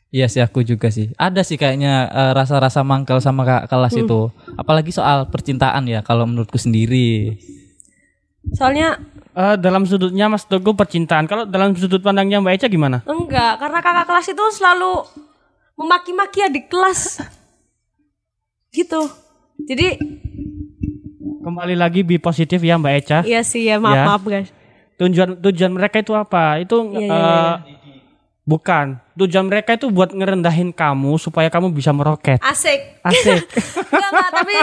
Iya 0.10 0.28
sih 0.28 0.40
aku 0.40 0.62
juga 0.62 0.88
sih. 0.88 1.12
Ada 1.16 1.42
sih 1.42 1.56
kayaknya 1.56 2.08
eh, 2.08 2.32
rasa-rasa 2.32 2.80
mangkel 2.82 3.20
sama 3.20 3.44
kakak 3.44 3.68
kelas 3.68 3.94
Hmm. 3.94 4.02
itu. 4.02 4.20
Apalagi 4.54 4.90
soal 4.90 5.28
percintaan 5.28 5.84
ya 5.86 6.00
kalau 6.00 6.24
menurutku 6.24 6.58
sendiri. 6.58 7.36
Soalnya 8.50 8.98
Eh, 9.34 9.54
dalam 9.56 9.86
sudutnya 9.86 10.26
Mas 10.26 10.44
Teguh 10.44 10.74
percintaan. 10.74 11.24
Kalau 11.24 11.46
dalam 11.46 11.70
sudut 11.72 12.02
pandangnya 12.02 12.42
Mbak 12.42 12.54
Eca 12.56 12.68
gimana? 12.68 13.06
enggak, 13.06 13.62
karena 13.62 13.80
kakak 13.80 14.06
kelas 14.06 14.28
itu 14.28 14.44
selalu 14.52 15.06
memaki-maki 15.76 16.42
adik 16.42 16.66
kelas. 16.68 17.22
gitu. 18.74 18.98
Jadi 19.60 19.94
Kembali 21.38 21.76
lagi 21.76 22.02
be 22.02 22.18
positif 22.18 22.60
ya 22.60 22.76
Mbak 22.76 22.94
Eca. 22.98 23.20
iya 23.24 23.40
sih 23.40 23.64
ya 23.64 23.78
maaf 23.78 23.94
Ya. 23.94 24.04
maaf 24.04 24.24
guys. 24.24 24.50
Tujuan 24.98 25.38
tujuan 25.40 25.72
mereka 25.72 26.02
itu 26.02 26.12
apa? 26.12 26.58
Itu 26.58 26.90
Iya, 26.90 26.98
iya, 26.98 27.14
eh, 27.14 27.54
bukan. 28.48 28.98
Tujuan 29.20 29.46
mereka 29.52 29.76
itu 29.76 29.92
buat 29.92 30.16
ngerendahin 30.16 30.72
kamu 30.72 31.20
supaya 31.20 31.52
kamu 31.52 31.76
bisa 31.76 31.92
meroket. 31.92 32.40
Asik. 32.40 33.04
Asik. 33.04 33.44
Enggak, 33.92 34.10
enggak, 34.10 34.32
tapi 34.32 34.58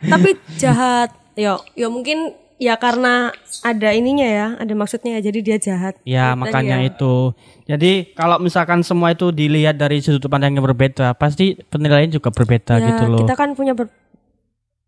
tapi 0.00 0.30
jahat. 0.60 1.10
Yo, 1.38 1.56
yo 1.72 1.88
mungkin 1.88 2.36
ya 2.60 2.76
karena 2.76 3.32
ada 3.64 3.88
ininya 3.96 4.28
ya, 4.28 4.46
ada 4.60 4.72
maksudnya 4.76 5.16
ya, 5.16 5.32
jadi 5.32 5.38
dia 5.40 5.56
jahat. 5.56 5.96
Ya 6.04 6.36
tadi 6.36 6.40
makanya 6.44 6.84
ya. 6.84 6.92
itu. 6.92 7.32
Jadi 7.64 8.12
kalau 8.12 8.36
misalkan 8.36 8.84
semua 8.84 9.16
itu 9.16 9.32
dilihat 9.32 9.80
dari 9.80 10.04
sudut 10.04 10.28
pandang 10.28 10.52
yang 10.52 10.66
berbeda, 10.66 11.16
pasti 11.16 11.56
penilaian 11.72 12.12
juga 12.12 12.28
berbeda 12.28 12.76
Ya, 12.76 12.86
gitu 12.92 13.04
loh. 13.08 13.20
Kita 13.24 13.38
kan 13.40 13.56
punya 13.56 13.72
ber- 13.72 13.88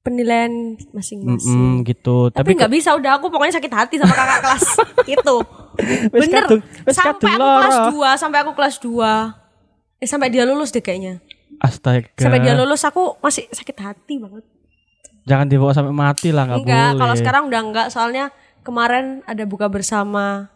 penilaian 0.02 0.76
masing-masing. 0.92 1.80
Mm-mm, 1.80 1.88
gitu. 1.88 2.28
Tapi 2.34 2.58
nggak 2.58 2.72
bisa 2.74 2.92
udah 2.98 3.16
aku 3.16 3.30
pokoknya 3.30 3.56
sakit 3.56 3.72
hati 3.72 3.94
sama 3.96 4.12
kakak 4.12 4.40
kelas 4.44 4.66
Bener. 6.12 6.44
kadung- 6.44 6.64
sampai 6.86 7.32
aku 7.32 7.48
kelas 7.58 7.76
loro. 7.76 7.90
2, 7.94 8.20
sampai 8.20 8.38
aku 8.40 8.52
kelas 8.52 8.76
2. 8.78 9.12
Eh 9.98 10.08
sampai 10.08 10.28
dia 10.28 10.42
lulus 10.42 10.70
deh 10.70 10.80
kayaknya. 10.80 11.22
astaga. 11.58 12.10
Sampai 12.18 12.42
dia 12.42 12.52
lulus 12.52 12.82
aku 12.82 13.16
masih 13.18 13.46
sakit 13.48 13.76
hati 13.78 14.18
banget. 14.18 14.42
Jangan 15.22 15.46
dibawa 15.46 15.70
sampai 15.70 15.94
mati 15.94 16.34
lah 16.34 16.42
nggak 16.44 16.60
enggak, 16.60 16.88
boleh. 16.88 16.98
kalau 16.98 17.14
sekarang 17.14 17.42
udah 17.46 17.60
enggak 17.62 17.86
soalnya 17.88 18.24
kemarin 18.60 19.22
ada 19.22 19.46
buka 19.46 19.70
bersama 19.70 20.50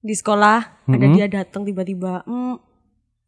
di 0.00 0.10
sekolah, 0.10 0.58
ada 0.84 0.96
Mm-mm. 0.98 1.14
dia 1.14 1.30
datang 1.30 1.62
tiba-tiba. 1.62 2.26
Hmm, 2.26 2.58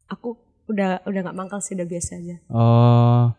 aku 0.05 0.35
udah 0.67 0.99
udah 1.03 1.19
nggak 1.23 1.37
mangkal 1.37 1.63
sih 1.63 1.79
udah 1.79 1.87
biasa 1.87 2.19
aja. 2.19 2.35
Oh. 2.51 3.31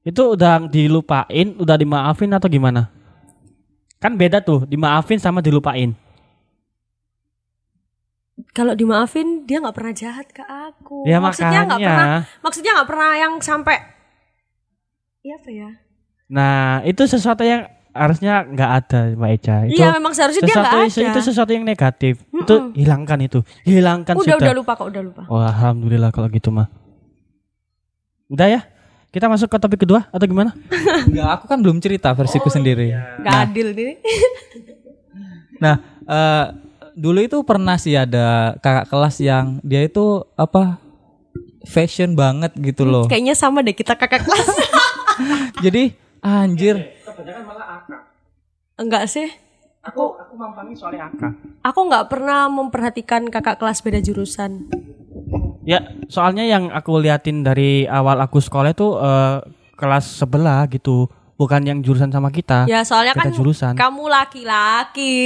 Itu 0.00 0.32
udah 0.32 0.64
dilupain, 0.64 1.56
udah 1.56 1.76
dimaafin 1.76 2.32
atau 2.32 2.48
gimana? 2.48 2.88
Kan 3.96 4.16
beda 4.16 4.40
tuh, 4.40 4.64
dimaafin 4.64 5.16
sama 5.16 5.40
dilupain. 5.40 5.92
Kalau 8.50 8.74
dimaafin 8.74 9.46
dia 9.46 9.62
nggak 9.62 9.76
pernah 9.76 9.94
jahat 9.94 10.26
ke 10.26 10.42
aku. 10.42 11.06
Ya 11.06 11.22
maksudnya 11.22 11.62
nggak 11.70 11.78
pernah, 11.78 12.26
maksudnya 12.42 12.70
nggak 12.74 12.88
pernah 12.90 13.10
yang 13.14 13.32
sampai 13.38 13.76
Iya 15.24 15.40
apa 15.40 15.50
ya? 15.54 15.70
Nah, 16.28 16.84
itu 16.84 17.00
sesuatu 17.08 17.40
yang 17.40 17.64
harusnya 17.94 18.44
nggak 18.44 18.70
ada, 18.84 19.00
Mbak 19.16 19.30
Eca. 19.40 19.56
Itu 19.64 19.80
Iya 19.80 19.88
memang 19.96 20.12
seharusnya 20.12 20.42
dia 20.44 20.52
sesuatu 20.52 20.76
nggak 20.76 20.84
ada. 20.92 21.08
itu 21.14 21.20
sesuatu 21.24 21.50
yang 21.54 21.64
negatif. 21.64 22.14
Itu 22.28 22.54
hilangkan 22.76 23.18
itu. 23.24 23.40
Hilangkan 23.64 24.14
udah 24.18 24.26
sudah. 24.26 24.36
udah 24.44 24.52
lupa 24.52 24.72
kok 24.76 24.86
udah 24.90 25.02
lupa. 25.06 25.22
Oh, 25.30 25.40
alhamdulillah 25.40 26.10
kalau 26.12 26.28
gitu 26.28 26.50
mah. 26.52 26.68
Udah 28.28 28.50
ya? 28.50 28.60
Kita 29.14 29.30
masuk 29.30 29.46
ke 29.46 29.56
topik 29.62 29.86
kedua 29.86 30.10
atau 30.10 30.26
gimana? 30.26 30.52
Enggak, 31.08 31.28
aku 31.38 31.44
kan 31.46 31.58
belum 31.62 31.78
cerita 31.78 32.10
versiku 32.12 32.50
sendiri. 32.50 32.90
Nggak 33.22 33.36
adil 33.48 33.66
nih. 33.72 33.96
Nah, 35.62 35.78
eh, 36.04 36.44
dulu 36.94 37.18
itu 37.22 37.38
pernah 37.42 37.76
sih 37.76 37.98
ada 37.98 38.54
kakak 38.62 38.90
kelas 38.90 39.16
yang 39.20 39.58
dia 39.66 39.82
itu 39.82 40.22
apa 40.38 40.78
fashion 41.66 42.14
banget 42.14 42.54
gitu 42.58 42.86
loh. 42.86 43.10
Kayaknya 43.10 43.34
sama 43.34 43.60
deh 43.60 43.74
kita 43.74 43.98
kakak 43.98 44.24
kelas. 44.24 44.48
Jadi 45.64 45.94
anjir, 46.24 46.94
Enggak 48.74 49.06
sih. 49.06 49.30
Aku 49.84 50.16
aku 50.16 50.34
mampangi 50.34 50.72
soalnya 50.74 51.12
Aka. 51.12 51.28
Aku 51.60 51.80
nggak 51.86 52.08
pernah 52.08 52.48
memperhatikan 52.48 53.28
kakak 53.28 53.60
kelas 53.60 53.84
beda 53.84 54.00
jurusan. 54.00 54.66
Ya, 55.64 55.80
soalnya 56.08 56.44
yang 56.44 56.72
aku 56.72 57.00
liatin 57.00 57.44
dari 57.44 57.84
awal 57.88 58.20
aku 58.20 58.40
sekolah 58.40 58.72
itu 58.72 58.96
eh, 58.96 59.38
kelas 59.76 60.24
sebelah 60.24 60.64
gitu, 60.72 61.08
bukan 61.34 61.60
yang 61.62 61.78
jurusan 61.80 62.08
sama 62.08 62.30
kita. 62.30 62.64
Ya 62.66 62.82
soalnya 62.82 63.12
Beda 63.12 63.26
kan 63.26 63.34
jurusan. 63.34 63.72
kamu 63.74 64.04
laki-laki. 64.06 65.18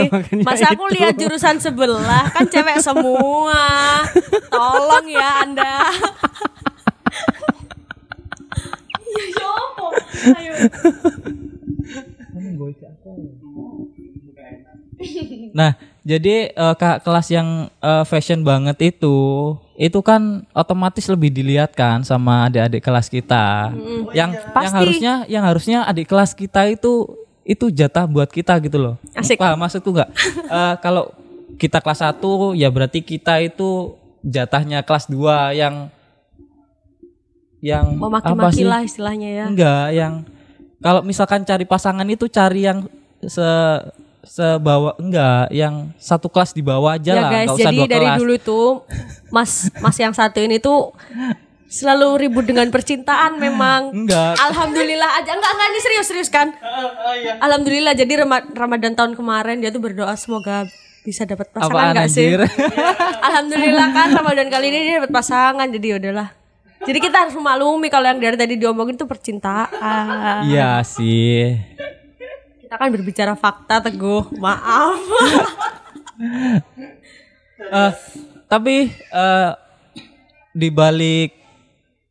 Iya, 0.00 0.02
Masa 0.44 0.72
aku 0.72 0.88
itu. 0.88 0.94
lihat 0.96 1.14
jurusan 1.16 1.56
sebelah 1.58 2.28
kan 2.30 2.46
cewek 2.46 2.80
semua. 2.80 3.60
Tolong 4.48 5.06
ya 5.06 5.44
Anda. 5.44 5.74
Ya 9.12 9.24
yopo. 9.36 9.88
Ayo. 10.32 10.54
Nah, 15.52 15.76
jadi 16.02 16.50
eh, 16.50 16.74
kakak 16.74 17.06
kelas 17.06 17.26
yang 17.30 17.48
eh, 17.78 18.04
fashion 18.06 18.42
banget 18.42 18.94
itu, 18.94 19.16
itu 19.78 19.98
kan 20.02 20.42
otomatis 20.50 21.06
lebih 21.06 21.30
dilihat 21.30 21.74
kan 21.78 22.02
sama 22.02 22.50
adik-adik 22.50 22.82
kelas 22.82 23.06
kita. 23.06 23.70
Yang 24.10 24.30
yang 24.42 24.52
Pasti. 24.54 24.76
harusnya 24.78 25.14
yang 25.30 25.44
harusnya 25.46 25.78
adik 25.86 26.10
kelas 26.10 26.34
kita 26.34 26.66
itu 26.66 27.06
itu 27.46 27.70
jatah 27.70 28.06
buat 28.06 28.26
kita 28.30 28.58
gitu 28.62 28.78
loh. 28.78 28.94
Asik. 29.14 29.38
Paham 29.38 29.62
maksudku 29.62 29.90
nggak? 29.94 30.10
Eh, 30.52 30.74
kalau 30.84 31.08
kita 31.56 31.80
kelas 31.80 32.04
1 32.04 32.52
ya 32.60 32.68
berarti 32.68 33.00
kita 33.00 33.40
itu 33.40 33.96
jatahnya 34.20 34.84
kelas 34.84 35.08
2 35.08 35.56
yang 35.56 35.88
yang 37.62 37.94
apa 37.94 38.02
Memaki-maki 38.02 38.60
sih? 38.60 38.68
lah 38.68 38.80
istilahnya 38.82 39.28
ya. 39.30 39.44
Enggak, 39.46 39.86
yang 39.94 40.12
kalau 40.82 41.00
misalkan 41.06 41.46
cari 41.46 41.62
pasangan 41.62 42.04
itu 42.10 42.26
cari 42.26 42.66
yang 42.66 42.84
se 43.22 43.46
sebawa 44.22 44.94
enggak, 44.96 45.50
yang 45.50 45.90
satu 45.96 46.26
kelas 46.26 46.50
di 46.50 46.60
bawah 46.60 46.94
aja 46.94 47.10
Ya 47.10 47.20
lah, 47.20 47.30
guys, 47.32 47.48
usah 47.50 47.58
jadi 47.64 47.76
dua 47.76 47.86
dari 47.86 48.06
kelas. 48.06 48.18
dulu 48.18 48.34
tuh 48.38 48.66
Mas 49.28 49.52
Mas 49.76 49.96
yang 49.96 50.10
satu 50.10 50.38
ini 50.38 50.56
tuh 50.56 50.94
selalu 51.66 52.20
ribut 52.20 52.44
dengan 52.44 52.68
percintaan 52.68 53.36
memang. 53.36 53.90
Enggak. 53.92 54.38
Alhamdulillah 54.38 55.10
aja 55.16 55.30
enggak 55.32 55.50
enggak 55.50 55.68
ini 55.68 55.80
serius 55.80 56.06
serius 56.06 56.28
kan? 56.28 56.52
Alhamdulillah 57.38 57.92
jadi 57.92 58.12
Rama- 58.20 58.46
Ramadan 58.48 58.92
tahun 58.92 59.12
kemarin 59.12 59.58
dia 59.58 59.68
tuh 59.68 59.80
berdoa 59.80 60.12
semoga 60.14 60.68
bisa 61.02 61.24
dapat 61.24 61.50
pasangan 61.50 61.72
Apaan 61.72 61.94
enggak 61.96 62.08
sih? 62.08 62.28
Alhamdulillah 63.26 63.88
kan 63.90 64.08
Ramadan 64.12 64.46
kali 64.48 64.66
ini 64.68 64.78
dia 64.84 64.94
dapat 64.98 65.10
pasangan 65.10 65.66
jadi 65.68 65.86
ya 65.88 65.96
udahlah. 65.98 66.28
Jadi 66.82 66.98
kita 66.98 67.16
harus 67.20 67.32
memaklumi 67.32 67.88
kalau 67.88 68.06
yang 68.06 68.18
dari 68.18 68.34
tadi 68.34 68.54
diomongin 68.54 68.94
tuh 68.94 69.06
percintaan. 69.06 70.42
Iya 70.44 70.82
sih. 70.82 71.54
Kita 72.72 72.80
kan 72.80 72.88
berbicara 72.88 73.36
fakta 73.36 73.84
teguh. 73.84 74.32
Maaf. 74.40 74.96
Eh, 77.62 77.92
tapi 78.48 78.90
eh, 78.90 79.50
di 80.56 80.68
balik 80.72 81.36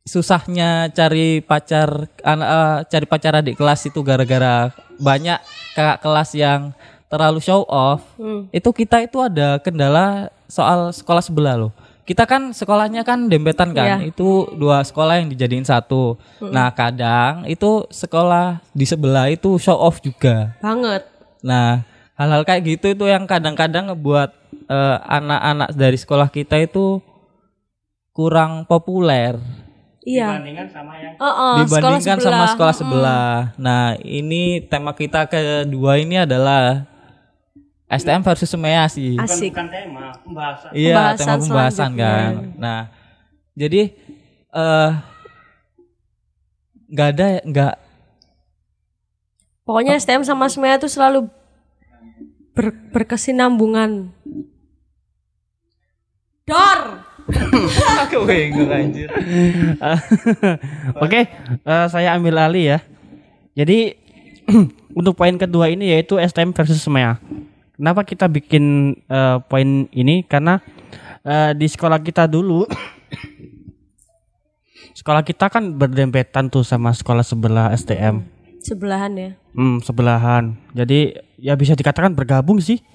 susahnya 0.05 0.87
cari 0.93 1.41
pacar 1.41 2.07
eh, 2.23 2.77
cari 2.87 3.05
pacar 3.09 3.41
adik 3.41 3.59
kelas 3.59 3.89
itu 3.89 3.99
gara-gara 4.05 4.71
banyak 5.01 5.41
kakak 5.75 5.99
kelas 6.05 6.29
yang 6.37 6.61
terlalu 7.09 7.41
show 7.41 7.65
off. 7.65 8.05
Itu 8.53 8.69
kita 8.69 9.01
itu 9.01 9.17
ada 9.17 9.57
kendala 9.59 10.29
soal 10.45 10.93
sekolah 10.93 11.25
sebelah 11.25 11.57
loh. 11.57 11.73
Kita 12.01 12.25
kan 12.25 12.51
sekolahnya 12.51 13.05
kan 13.05 13.29
dempetan 13.29 13.71
kan. 13.71 14.01
Iya. 14.01 14.09
Itu 14.09 14.49
dua 14.57 14.81
sekolah 14.81 15.21
yang 15.21 15.29
dijadiin 15.29 15.63
satu. 15.63 16.17
Nah, 16.41 16.73
kadang 16.73 17.45
itu 17.45 17.85
sekolah 17.87 18.59
di 18.73 18.85
sebelah 18.85 19.29
itu 19.29 19.55
show 19.61 19.77
off 19.77 20.01
juga. 20.01 20.57
Banget. 20.59 21.05
Nah, 21.45 21.85
hal-hal 22.17 22.41
kayak 22.41 22.61
gitu 22.65 22.93
itu 22.93 23.05
yang 23.05 23.29
kadang-kadang 23.29 23.93
ngebuat 23.93 24.29
eh, 24.67 24.97
anak-anak 25.07 25.69
dari 25.73 25.97
sekolah 25.97 26.27
kita 26.29 26.57
itu 26.59 26.99
kurang 28.11 28.67
populer 28.67 29.39
Iya. 30.01 30.41
Dibandingkan 30.41 30.67
sama 30.73 30.97
yang 30.97 31.13
Oh, 31.21 31.29
oh, 31.29 31.55
dibandingkan 31.61 32.17
sekolah 32.17 32.17
sama 32.17 32.33
sebelah. 32.33 32.51
sekolah 32.57 32.75
sebelah. 32.75 33.33
Nah, 33.61 33.83
ini 34.01 34.65
tema 34.65 34.97
kita 34.97 35.29
kedua 35.29 36.01
ini 36.01 36.25
adalah 36.25 36.89
STM 37.91 38.23
versus 38.23 38.47
SEMEA 38.47 38.87
sih. 38.87 39.19
Asik. 39.19 39.51
bukan 39.51 39.67
tema, 39.67 40.15
pembahasan. 40.23 40.71
Iya, 40.71 40.95
Pembahasan 40.95 41.27
tema 41.27 41.41
pembahasan 41.43 41.91
kan. 41.99 42.31
Nah, 42.55 42.81
jadi 43.51 43.81
eh 44.51 44.91
nggak 46.91 47.07
ada 47.15 47.25
nggak 47.43 47.73
Pokoknya 49.61 49.95
STM 49.95 50.25
sama 50.25 50.51
SMEA 50.51 50.81
tuh 50.81 50.91
selalu 50.91 51.31
ber- 52.51 52.75
berkesinambungan. 52.91 54.11
Dor. 56.43 56.79
aku 58.03 58.27
bingung 58.27 58.67
anjir. 58.67 59.07
Oke, 61.05 61.21
eh, 61.63 61.85
saya 61.87 62.17
ambil 62.17 62.41
alih 62.41 62.75
ya. 62.75 62.79
Jadi 63.55 63.95
untuk 64.99 65.15
poin 65.15 65.37
kedua 65.39 65.71
ini 65.71 65.95
yaitu 65.95 66.19
STM 66.19 66.51
versus 66.51 66.81
SMEA. 66.81 67.15
Kenapa 67.81 68.05
kita 68.05 68.29
bikin 68.29 68.93
eh, 69.09 69.37
poin 69.49 69.89
ini? 69.89 70.21
Karena 70.21 70.61
eh, 71.25 71.57
di 71.57 71.65
sekolah 71.65 71.97
kita 71.97 72.29
dulu, 72.29 72.69
sekolah 75.01 75.25
kita 75.25 75.49
kan 75.49 75.73
berdempetan 75.73 76.53
tuh 76.53 76.61
sama 76.61 76.93
sekolah 76.93 77.25
sebelah 77.25 77.73
STM. 77.73 78.21
Sebelahan 78.61 79.11
ya. 79.17 79.29
Hmm, 79.57 79.81
sebelahan. 79.81 80.53
Jadi 80.77 81.17
ya 81.41 81.57
bisa 81.57 81.73
dikatakan 81.73 82.13
bergabung 82.13 82.61
sih. 82.61 82.85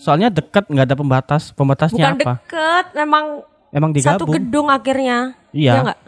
Soalnya 0.00 0.32
dekat 0.32 0.64
nggak 0.64 0.88
ada 0.88 0.96
pembatas. 0.96 1.52
Pembatasnya 1.52 2.16
Bukan 2.16 2.24
apa? 2.24 2.32
deket, 2.40 2.86
memang 2.96 3.24
Emang 3.68 3.92
satu 4.00 4.24
digabung. 4.24 4.32
gedung 4.32 4.66
akhirnya. 4.72 5.36
Iya. 5.52 5.92
nggak? 5.92 5.98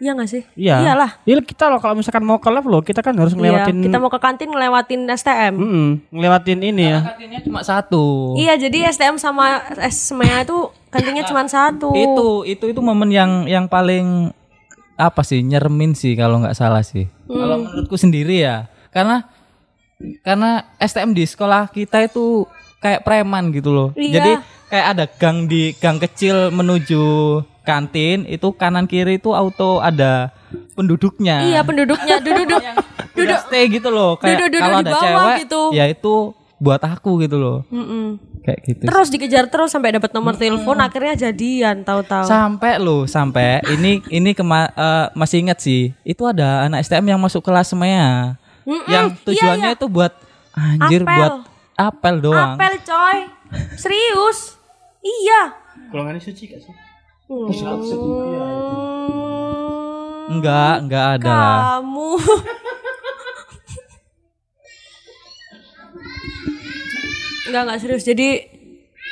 Iya 0.00 0.16
nggak 0.16 0.30
sih? 0.32 0.42
Iya. 0.56 0.80
Iyalah. 0.80 1.10
Iya 1.28 1.44
kita 1.44 1.68
loh 1.68 1.76
kalau 1.76 1.92
misalkan 1.92 2.24
mau 2.24 2.40
ke 2.40 2.48
lab 2.48 2.64
loh 2.64 2.80
kita 2.80 3.04
kan 3.04 3.12
harus 3.12 3.36
ngelewatin. 3.36 3.76
Iya, 3.76 3.84
kita 3.84 3.96
mau 4.00 4.08
ke 4.08 4.16
kantin 4.16 4.48
ngelewatin 4.48 5.04
STM. 5.12 5.54
Mm-mm, 5.60 5.88
ngelewatin 6.08 6.60
ini 6.64 6.82
ya. 6.88 6.98
Kantinnya 7.04 7.40
cuma 7.44 7.60
satu. 7.60 8.32
Iya, 8.40 8.56
jadi 8.56 8.88
STM 8.88 9.20
sama 9.20 9.60
SMEA 9.92 10.48
itu 10.48 10.72
kantinnya 10.88 11.28
cuma 11.28 11.44
satu. 11.44 11.92
Itu 11.92 12.48
itu 12.48 12.64
itu 12.72 12.80
momen 12.80 13.12
yang 13.12 13.44
yang 13.44 13.68
paling 13.68 14.32
apa 14.96 15.20
sih 15.20 15.44
nyeremin 15.44 15.92
sih 15.92 16.16
kalau 16.16 16.40
nggak 16.40 16.56
salah 16.56 16.80
sih. 16.80 17.04
Kalau 17.28 17.60
menurutku 17.60 18.00
sendiri 18.00 18.40
ya. 18.40 18.72
Karena 18.88 19.28
karena 20.24 20.64
STM 20.80 21.12
di 21.12 21.28
sekolah 21.28 21.68
kita 21.68 22.08
itu 22.08 22.48
kayak 22.80 23.04
preman 23.04 23.52
gitu 23.52 23.68
loh. 23.68 23.88
Iya. 24.00 24.16
Jadi 24.16 24.32
kayak 24.72 24.86
ada 24.96 25.04
gang 25.04 25.44
di 25.44 25.76
gang 25.76 26.00
kecil 26.00 26.48
menuju 26.48 27.04
kantin 27.62 28.24
itu 28.24 28.50
kanan 28.50 28.84
kiri 28.84 29.16
itu 29.16 29.30
auto 29.30 29.78
ada 29.78 30.32
penduduknya. 30.72 31.44
Iya, 31.44 31.60
penduduknya 31.60 32.18
duduk-duduk. 32.24 32.62
Udah 33.12 33.38
stay 33.42 33.68
gitu 33.68 33.88
loh. 33.88 34.16
Kayak 34.16 34.40
Duduk-duduk 34.40 34.60
kalau 34.62 34.76
di 34.76 34.82
ada 34.82 34.90
bawah 34.90 35.04
cewek 35.04 35.36
gitu. 35.44 35.62
ya 35.72 35.84
itu 35.86 36.14
buat 36.56 36.80
aku 36.80 37.10
gitu 37.20 37.36
loh. 37.36 37.58
Mm-mm. 37.68 38.20
Kayak 38.40 38.60
gitu. 38.64 38.82
Terus 38.82 39.08
dikejar 39.08 39.44
terus 39.46 39.68
sampai 39.68 39.92
dapat 39.92 40.10
nomor 40.10 40.32
telepon, 40.34 40.76
akhirnya 40.78 41.28
jadian 41.28 41.80
tahu-tahu. 41.82 42.24
Sampai 42.24 42.76
loh, 42.76 43.04
sampai 43.04 43.60
ini 43.70 44.00
ini 44.08 44.32
kema- 44.32 44.72
eh, 44.72 45.06
masih 45.12 45.40
ingat 45.40 45.60
sih. 45.60 45.92
Itu 46.02 46.24
ada 46.24 46.64
anak 46.64 46.80
STM 46.82 47.04
yang 47.06 47.20
masuk 47.20 47.40
kelas 47.40 47.68
semea. 47.68 48.36
Mm-mm, 48.64 48.84
Yang 48.86 49.06
iya, 49.08 49.20
tujuannya 49.24 49.70
iya. 49.70 49.76
itu 49.76 49.86
buat 49.86 50.12
anjir 50.52 51.02
Apel. 51.02 51.16
buat 51.16 51.32
apel 51.76 52.14
doang. 52.18 52.56
Apel 52.56 52.74
coy. 52.80 53.18
Serius. 53.74 54.56
Iya. 55.00 55.56
Golongannya 55.88 56.20
suci 56.20 56.44
gak 56.46 56.60
sih? 56.60 56.74
Hmm, 57.30 57.46
Enggak, 60.34 60.74
enggak 60.82 61.06
ada. 61.22 61.38
Kamu. 61.78 62.10
Enggak, 67.46 67.62
enggak 67.70 67.78
serius. 67.78 68.02
Jadi 68.02 68.50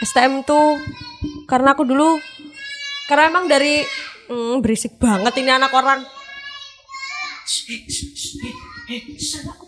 STM 0.02 0.42
tuh 0.42 0.82
karena 1.46 1.78
aku 1.78 1.86
dulu 1.86 2.18
karena 3.06 3.30
emang 3.30 3.46
dari 3.46 3.86
hmm, 4.26 4.66
berisik 4.66 4.98
banget 4.98 5.38
ini 5.38 5.54
anak 5.54 5.70
orang. 5.70 6.02
Anakku 9.38 9.66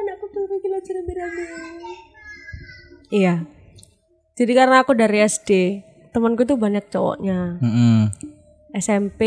anakku 0.00 0.26
belajar 0.64 0.92
rame-rame. 0.96 1.44
Iya. 3.12 3.44
Jadi 4.32 4.52
karena 4.56 4.80
aku 4.80 4.96
dari 4.96 5.20
SD, 5.24 5.80
temanku 6.16 6.42
tuh 6.42 6.56
banyak 6.56 6.88
cowoknya. 6.88 7.60
Mm-mm. 7.60 8.08
SMP 8.72 9.20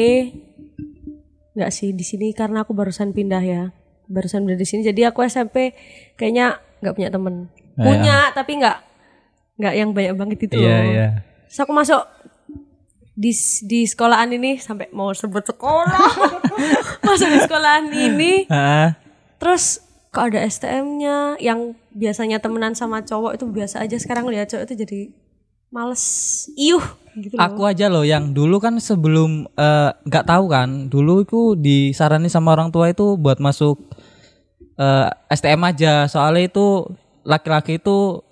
nggak 1.54 1.69
sih 1.69 1.91
di 1.91 2.02
sini 2.02 2.32
karena 2.32 2.63
aku 2.63 2.71
barusan 2.71 3.12
pindah 3.12 3.41
ya 3.41 3.63
barusan 4.06 4.45
pindah 4.45 4.56
di 4.56 4.63
sini 4.63 4.82
jadi 4.86 5.12
aku 5.12 5.21
SMP 5.21 5.73
kayaknya 6.15 6.58
nggak 6.80 6.95
punya 6.95 7.10
temen 7.10 7.36
Ya. 7.73 7.84
punya 7.88 8.17
tapi 8.32 8.60
nggak 8.60 8.78
nggak 9.56 9.73
yang 9.73 9.89
banyak 9.91 10.13
banget 10.13 10.38
itu 10.43 10.56
Iya, 10.56 10.67
loh 10.67 10.84
iya. 10.84 11.08
Terus 11.47 11.60
aku 11.63 11.71
masuk 11.71 12.04
di 13.15 13.32
di 13.63 13.80
sekolahan 13.84 14.28
ini 14.30 14.60
sampai 14.60 14.91
mau 14.91 15.12
sebut 15.12 15.43
sekolah 15.43 16.12
masuk 17.08 17.28
di 17.28 17.39
sekolahan 17.39 17.88
ini 17.88 18.47
Hah? 18.47 18.95
terus 19.36 19.80
kok 20.12 20.28
ada 20.28 20.43
STM-nya 20.43 21.39
yang 21.39 21.71
biasanya 21.91 22.39
temenan 22.39 22.75
sama 22.75 22.99
cowok 22.99 23.36
itu 23.36 23.47
biasa 23.47 23.84
aja 23.84 23.95
sekarang 23.95 24.28
lihat 24.28 24.47
cowok 24.47 24.63
itu 24.67 24.75
jadi 24.84 24.99
males 25.69 26.03
iuh 26.58 26.82
gitu 27.17 27.38
loh. 27.38 27.45
Aku 27.45 27.62
aja 27.65 27.89
loh 27.89 28.05
yang 28.05 28.34
dulu 28.34 28.58
kan 28.58 28.77
sebelum 28.82 29.45
eh, 29.53 29.89
nggak 30.05 30.25
tahu 30.25 30.45
kan, 30.49 30.89
dulu 30.89 31.25
itu 31.25 31.41
disarani 31.58 32.29
sama 32.29 32.53
orang 32.58 32.73
tua 32.73 32.89
itu 32.89 33.17
buat 33.17 33.38
masuk 33.38 33.77
eh, 34.77 35.08
STM 35.29 35.62
aja. 35.65 36.10
Soalnya 36.10 36.49
itu 36.49 36.89
laki-laki 37.27 37.77
itu 37.77 38.23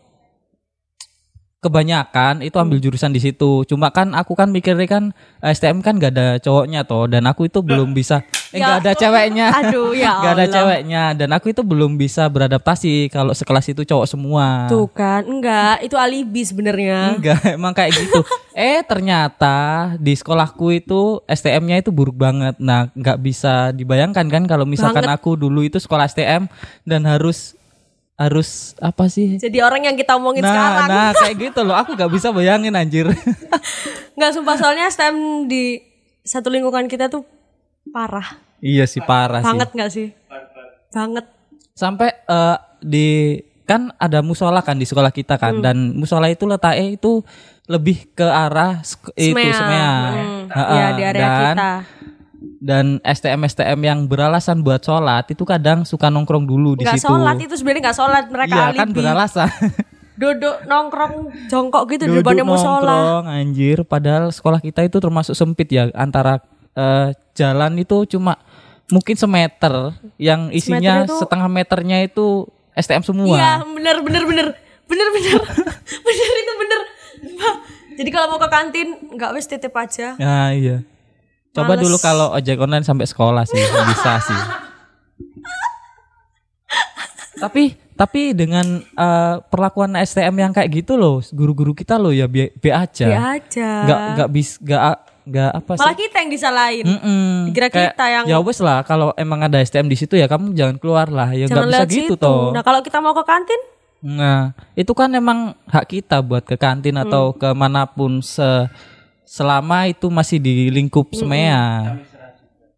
kebanyakan 1.57 2.45
itu 2.45 2.53
ambil 2.61 2.77
jurusan 2.77 3.09
di 3.09 3.17
situ. 3.17 3.65
Cuma 3.65 3.89
kan 3.89 4.13
aku 4.13 4.37
kan 4.37 4.53
mikirnya 4.53 4.85
kan 4.85 5.03
eh, 5.41 5.51
STM 5.51 5.81
kan 5.81 5.97
gak 5.97 6.13
ada 6.13 6.27
cowoknya 6.37 6.85
toh 6.85 7.09
dan 7.09 7.25
aku 7.25 7.49
itu 7.49 7.65
belum 7.65 7.97
bisa 7.97 8.21
eh 8.53 8.61
Ya 8.61 8.77
gak 8.77 8.85
ada 8.85 8.91
ceweknya. 8.93 9.47
Aduh, 9.65 9.91
ya 9.97 10.13
Gak 10.23 10.33
ada 10.37 10.45
Allah. 10.45 10.53
ceweknya 10.53 11.03
dan 11.17 11.29
aku 11.33 11.51
itu 11.51 11.65
belum 11.65 11.97
bisa 11.97 12.29
beradaptasi 12.29 13.09
kalau 13.09 13.33
sekelas 13.33 13.73
itu 13.73 13.81
cowok 13.83 14.07
semua. 14.07 14.69
Tuh 14.69 14.85
kan, 14.87 15.25
enggak, 15.25 15.81
itu 15.81 15.97
alibi 15.97 16.41
sebenarnya. 16.45 17.17
Enggak, 17.17 17.41
emang 17.57 17.73
kayak 17.73 17.91
gitu. 17.97 18.21
eh 18.53 18.81
ternyata 18.85 19.93
di 19.97 20.13
sekolahku 20.13 20.77
itu 20.77 21.21
STM-nya 21.25 21.81
itu 21.81 21.89
buruk 21.89 22.17
banget. 22.17 22.57
Nah, 22.61 22.89
nggak 22.93 23.17
bisa 23.19 23.73
dibayangkan 23.73 24.29
kan 24.29 24.43
kalau 24.45 24.65
misalkan 24.65 25.05
Banget. 25.05 25.17
aku 25.21 25.33
dulu 25.37 25.65
itu 25.65 25.81
sekolah 25.81 26.05
STM 26.05 26.45
dan 26.85 27.01
harus 27.05 27.56
harus 28.17 28.49
apa 28.77 29.05
sih? 29.07 29.37
Jadi 29.37 29.61
orang 29.61 29.81
yang 29.83 29.93
kita 29.93 30.13
omongin 30.13 30.41
Nah, 30.41 30.49
sekarang. 30.49 30.87
nah 30.89 31.09
kayak 31.21 31.35
gitu 31.39 31.59
loh. 31.61 31.77
Aku 31.77 31.93
nggak 31.93 32.09
bisa 32.09 32.29
bayangin 32.29 32.73
anjir. 32.73 33.05
Enggak 34.13 34.31
sumpah 34.33 34.55
soalnya 34.55 34.85
STM 34.87 35.17
di 35.45 35.79
satu 36.21 36.49
lingkungan 36.49 36.85
kita 36.85 37.07
tuh 37.07 37.23
parah. 37.87 38.41
iya 38.57 38.83
sih 38.83 38.99
parah 38.99 39.39
sih. 39.39 39.47
Banget 39.47 39.69
enggak 39.71 39.91
sih? 39.91 40.07
Banget. 40.89 41.25
Sampai 41.71 42.09
eh, 42.09 42.57
di 42.79 43.07
kan 43.63 43.93
ada 43.95 44.19
musola 44.19 44.59
kan 44.59 44.73
di 44.73 44.83
sekolah 44.83 45.11
kita 45.11 45.35
Hmm. 45.35 45.43
kan 45.43 45.53
dan 45.61 45.77
musola 45.93 46.25
itu 46.25 46.43
letaknya 46.43 46.97
itu 46.97 47.21
lebih 47.65 48.09
ke 48.11 48.23
arah 48.23 48.79
itu 49.13 49.29
Semea. 49.29 49.53
semea. 49.53 49.91
Hmm. 50.09 50.43
Ya 50.73 50.87
di 50.89 51.03
area 51.05 51.21
dan, 51.21 51.37
kita. 51.53 51.71
Dan 52.57 52.97
STM 53.01 53.41
STM 53.43 53.79
yang 53.81 53.99
beralasan 54.05 54.61
buat 54.61 54.79
sholat 54.79 55.25
itu 55.27 55.41
kadang 55.41 55.81
suka 55.83 56.07
nongkrong 56.07 56.43
dulu 56.43 56.73
di 56.73 56.85
situ. 56.87 57.05
sholat 57.05 57.37
itu 57.37 57.53
sebenarnya 57.53 57.81
enggak 57.83 57.97
sholat 57.97 58.25
mereka 58.27 58.53
Iya 58.53 58.65
alibi. 58.67 58.77
kan 58.77 58.89
beralasan. 58.91 59.49
Duduk 60.17 60.55
nongkrong 60.63 61.13
jongkok 61.45 61.83
gitu 61.87 62.03
di 62.03 62.09
Duduk 62.11 62.21
depannya 62.23 62.41
musola. 62.43 62.81
nongkrong 62.81 63.25
anjir. 63.31 63.77
Padahal 63.83 64.29
sekolah 64.29 64.57
kita 64.59 64.81
itu 64.81 64.97
termasuk 64.97 65.33
sempit 65.33 65.67
ya 65.67 65.89
antara 65.93 66.41
eh, 66.73 67.09
jalan 67.33 67.77
itu 67.77 68.05
cuma 68.07 68.37
mungkin 68.87 69.13
semeter 69.13 69.93
yang 70.17 70.49
isinya 70.49 70.79
Semeter 71.01 71.07
itu- 71.07 71.19
setengah 71.19 71.47
meternya 71.47 71.97
itu 72.01 72.45
STM 72.73 73.03
semua. 73.03 73.33
Iya, 73.33 73.51
bener 73.63 73.97
bener 73.99 74.23
bener 74.23 74.47
bener 74.83 75.07
bener 75.11 75.37
bener 76.05 76.29
itu 76.35 76.53
bener. 76.55 76.81
Jadi 77.93 78.09
kalau 78.09 78.29
mau 78.29 78.37
ke 78.37 78.45
kantin 78.47 78.87
nggak 79.11 79.31
wes 79.31 79.45
titip 79.45 79.73
aja. 79.73 80.13
Nah, 80.15 80.49
iya. 80.49 80.85
Coba 81.57 81.73
Males. 81.73 81.81
dulu 81.81 81.97
kalau 81.97 82.27
ojek 82.31 82.55
online 82.55 82.83
sampai 82.83 83.03
sekolah 83.03 83.43
sih 83.43 83.57
bisa 83.89 84.13
sih. 84.21 84.41
tapi 87.37 87.63
tapi 87.93 88.33
dengan 88.33 88.65
eh, 88.79 89.35
perlakuan 89.43 89.93
STM 89.95 90.35
yang 90.39 90.51
kayak 90.51 90.69
gitu 90.75 90.93
loh, 90.95 91.17
guru-guru 91.31 91.73
kita 91.73 91.95
loh 91.95 92.09
ya 92.09 92.25
be, 92.25 92.49
be 92.51 92.69
aja. 92.69 93.05
Be 93.07 93.17
aja. 93.17 93.69
Nggak 93.83 93.99
nggak 94.11 94.29
bis 94.31 94.49
nggak 94.59 94.81
nggak 95.27 95.51
apa 95.51 95.71
sih? 95.73 95.81
Malah 95.81 95.97
kita 95.97 96.15
yang 96.17 96.31
disalahin. 96.31 96.85
Mm-mm. 96.87 97.29
Dikira 97.47 97.67
Kayak, 97.67 97.93
kita 97.93 98.05
yang- 98.07 98.25
ya 98.27 98.37
wes 98.39 98.59
lah 98.59 98.79
kalau 98.81 99.13
emang 99.15 99.41
ada 99.43 99.57
STM 99.59 99.85
di 99.85 99.95
situ 99.95 100.13
ya 100.13 100.25
kamu 100.25 100.53
jangan 100.53 100.77
keluar 100.77 101.09
lah 101.09 101.29
ya 101.29 101.45
nggak 101.45 101.65
bisa 101.67 101.85
gitu 101.85 102.13
situ. 102.13 102.15
toh 102.17 102.53
Nah 102.53 102.61
kalau 102.61 102.79
kita 102.79 102.97
mau 102.97 103.11
ke 103.11 103.23
kantin, 103.23 103.61
nah 103.99 104.39
itu 104.73 104.93
kan 104.93 105.09
emang 105.11 105.39
hak 105.63 105.85
kita 105.87 106.21
buat 106.21 106.41
ke 106.43 106.53
kantin 106.53 106.95
atau 106.95 107.29
Hmm. 107.29 107.37
ke 107.39 107.49
mana 107.51 107.85
pun 107.85 108.17
se 108.19 108.45
selama 109.27 109.91
itu 109.91 110.07
masih 110.07 110.39
di 110.39 110.71
lingkup 110.71 111.11
semea 111.11 111.99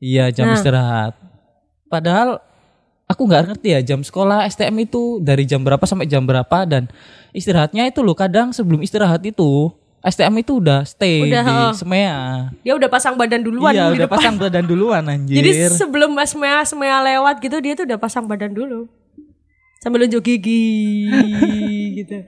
iya 0.02 0.34
jam 0.34 0.50
Nah. 0.50 0.58
istirahat 0.58 1.14
padahal 1.86 2.42
aku 3.06 3.22
nggak 3.24 3.54
ngerti 3.54 3.68
ya 3.78 3.82
jam 3.86 4.02
sekolah 4.02 4.50
STM 4.50 4.90
itu 4.90 5.22
dari 5.22 5.46
jam 5.46 5.62
berapa 5.62 5.82
sampai 5.86 6.10
jam 6.10 6.26
berapa 6.26 6.66
dan 6.66 6.90
istirahatnya 7.32 7.86
itu 7.86 8.02
loh 8.02 8.18
kadang 8.18 8.50
sebelum 8.50 8.82
istirahat 8.82 9.22
itu 9.22 9.70
STM 10.00 10.32
itu 10.40 10.64
udah 10.64 10.88
stay 10.88 11.28
Udah, 11.28 11.44
di 11.44 11.52
oh. 11.52 11.74
semea 11.76 12.18
dia 12.64 12.74
udah 12.74 12.88
pasang 12.88 13.14
badan 13.14 13.44
duluan 13.44 13.76
iya 13.76 13.92
di 13.92 14.00
udah 14.00 14.08
depan. 14.08 14.18
pasang 14.18 14.36
badan 14.40 14.66
duluan 14.66 15.04
anjir 15.12 15.36
Jadi 15.38 15.50
sebelum 15.76 16.16
Mas 16.16 16.32
Mea 16.34 16.64
Semea 16.64 16.98
lewat 17.04 17.44
gitu 17.44 17.60
dia 17.60 17.76
tuh 17.76 17.84
udah 17.84 18.00
pasang 18.00 18.24
badan 18.24 18.56
dulu. 18.56 18.88
Sambil 19.80 20.08
unjuk 20.08 20.24
gigi 20.24 21.08
gitu. 22.00 22.24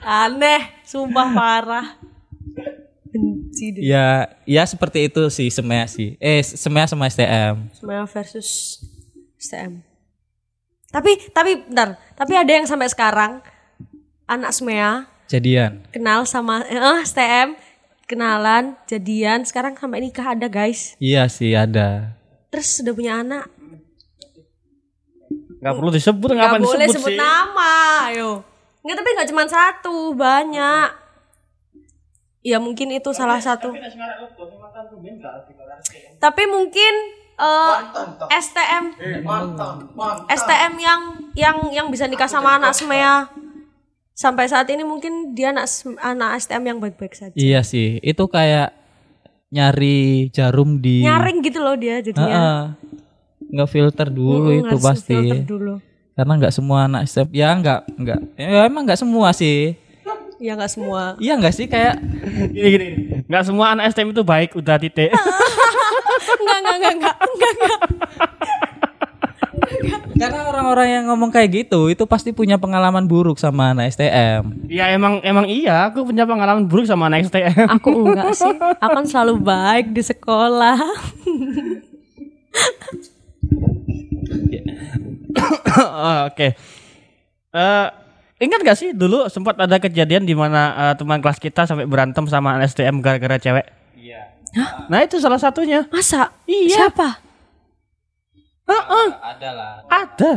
Aneh, 0.00 0.80
sumpah 0.84 1.28
parah. 1.32 1.86
Benci 3.66 3.74
deh. 3.74 3.82
Ya, 3.86 4.08
ya 4.44 4.62
seperti 4.62 5.06
itu 5.06 5.22
sih 5.28 5.48
semea 5.48 5.84
sih. 5.84 6.14
Eh, 6.18 6.40
semea 6.40 6.84
sama 6.84 7.06
STM. 7.06 7.72
Semea 7.72 8.04
versus 8.04 8.80
STM. 9.36 9.80
Tapi 10.86 11.10
tapi 11.28 11.58
bentar, 11.60 11.96
tapi 12.12 12.32
ada 12.34 12.48
yang 12.48 12.64
sampai 12.64 12.86
sekarang 12.86 13.40
anak 14.24 14.52
Semea 14.52 15.08
Jadian. 15.26 15.82
kenal 15.88 16.22
sama 16.22 16.62
eh 16.62 16.78
STM 17.02 17.56
kenalan 18.04 18.76
jadian 18.84 19.42
sekarang 19.42 19.72
sampai 19.72 20.00
nikah 20.02 20.30
ada 20.30 20.44
guys 20.44 20.92
Iya 20.96 21.24
sih 21.26 21.50
ada. 21.50 22.14
terus 22.48 22.78
udah 22.78 22.92
punya 22.92 23.12
anak 23.18 23.48
Nggak 25.56 25.74
perlu 25.74 25.90
disebut, 25.90 26.28
nggak 26.30 26.44
ngapain 26.46 26.62
boleh 26.62 26.86
disebut 26.86 26.94
sebut 27.00 27.10
sih? 27.10 27.18
nama 27.18 27.72
ayo 28.06 28.30
nggak 28.80 28.94
tapi 28.94 29.10
nggak 29.10 29.28
cuma 29.28 29.44
satu 29.46 29.96
banyak 30.14 30.88
ya 32.44 32.60
mungkin 32.60 32.92
itu 32.92 33.10
salah 33.10 33.40
satu 33.40 33.72
tapi 36.20 36.42
mungkin 36.46 36.94
eh, 37.34 37.76
STM 38.30 38.84
STM 40.28 40.72
yang 40.78 41.00
yang 41.34 41.56
yang 41.72 41.86
bisa 41.90 42.04
nikah 42.06 42.28
sama 42.28 42.60
anak 42.60 42.76
semea 42.76 43.26
sampai 44.14 44.46
saat 44.46 44.70
ini 44.70 44.86
mungkin 44.86 45.34
dia 45.34 45.50
anak 45.50 45.66
anak 45.98 46.38
STM 46.38 46.64
yang 46.64 46.78
baik-baik 46.78 47.18
saja 47.18 47.34
Iya 47.34 47.66
sih. 47.66 47.98
Itu 47.98 48.30
kayak 48.30 48.70
nyari 49.50 50.30
jarum 50.30 50.78
di 50.78 51.02
nyaring 51.02 51.42
gitu 51.42 51.58
loh 51.62 51.74
dia 51.74 51.98
jadinya 51.98 52.30
Heeh. 52.30 52.62
Nggak 53.54 53.70
filter 53.70 54.08
dulu 54.10 54.50
Mm, 54.50 54.58
itu 54.62 54.76
harus 54.78 54.82
pasti. 54.86 55.18
dulu 55.42 55.74
Karena 56.14 56.32
nggak 56.38 56.54
semua 56.54 56.86
anak 56.86 57.10
STM. 57.10 57.28
Ya 57.34 57.50
nggak 57.58 57.80
nggak. 57.98 58.20
Ya 58.38 58.60
emang 58.70 58.86
nggak 58.86 59.02
semua 59.02 59.34
sih. 59.34 59.74
Ya 60.44 60.52
nggak 60.52 60.68
semua 60.68 61.16
Iya 61.16 61.40
nggak 61.40 61.54
sih 61.56 61.64
kayak 61.64 61.96
Gini, 62.52 62.68
gini. 62.68 62.88
Nggak 63.24 63.44
semua 63.48 63.72
anak 63.72 63.88
STM 63.92 64.12
itu 64.12 64.20
baik, 64.20 64.52
udah 64.52 64.76
titik. 64.76 65.08
enggak 65.08 66.58
enggak 66.60 66.76
enggak 66.76 66.92
enggak 66.92 67.16
enggak 67.16 67.52
enggak 67.56 67.78
karena 70.14 70.46
orang-orang 70.46 70.88
yang 70.88 71.04
ngomong 71.10 71.28
kayak 71.28 71.66
gitu 71.66 71.90
itu 71.90 72.06
pasti 72.06 72.30
punya 72.30 72.54
pengalaman 72.56 73.04
buruk 73.04 73.34
sama 73.36 73.74
anak 73.74 73.90
STM. 73.92 74.70
ya 74.70 74.94
emang 74.94 75.18
emang 75.20 75.44
iya, 75.50 75.90
aku 75.90 76.06
punya 76.06 76.22
pengalaman 76.22 76.64
buruk 76.64 76.86
sama 76.86 77.10
anak 77.10 77.26
STM. 77.26 77.66
aku 77.66 77.90
enggak 78.08 78.30
sih 78.32 78.54
aku 78.82 78.94
kan 78.94 79.04
selalu 79.04 79.42
baik 79.42 79.90
di 79.90 80.02
sekolah 80.04 80.78
Oke. 86.30 86.54
Eh, 87.50 87.86
ingat 88.44 88.60
gak 88.62 88.76
sih 88.76 88.90
dulu 88.90 89.26
sempat 89.26 89.56
ada 89.56 89.76
kejadian 89.76 90.22
di 90.22 90.32
mana 90.32 90.60
eh, 90.72 90.94
teman 90.94 91.18
kelas 91.18 91.36
kita 91.36 91.64
sampai 91.64 91.84
berantem 91.84 92.22
sama 92.24 92.60
STM 92.62 93.00
gara-gara 93.00 93.36
cewek? 93.36 93.64
Iya. 93.94 94.20
Nah 94.86 95.00
itu 95.00 95.16
salah 95.16 95.36
satunya. 95.36 95.88
masa 95.88 96.30
Iya. 96.44 96.86
siapa 96.86 97.18
Heeh. 98.64 99.08
Ada 99.18 99.48
lah. 99.50 99.72
Ada. 99.86 100.32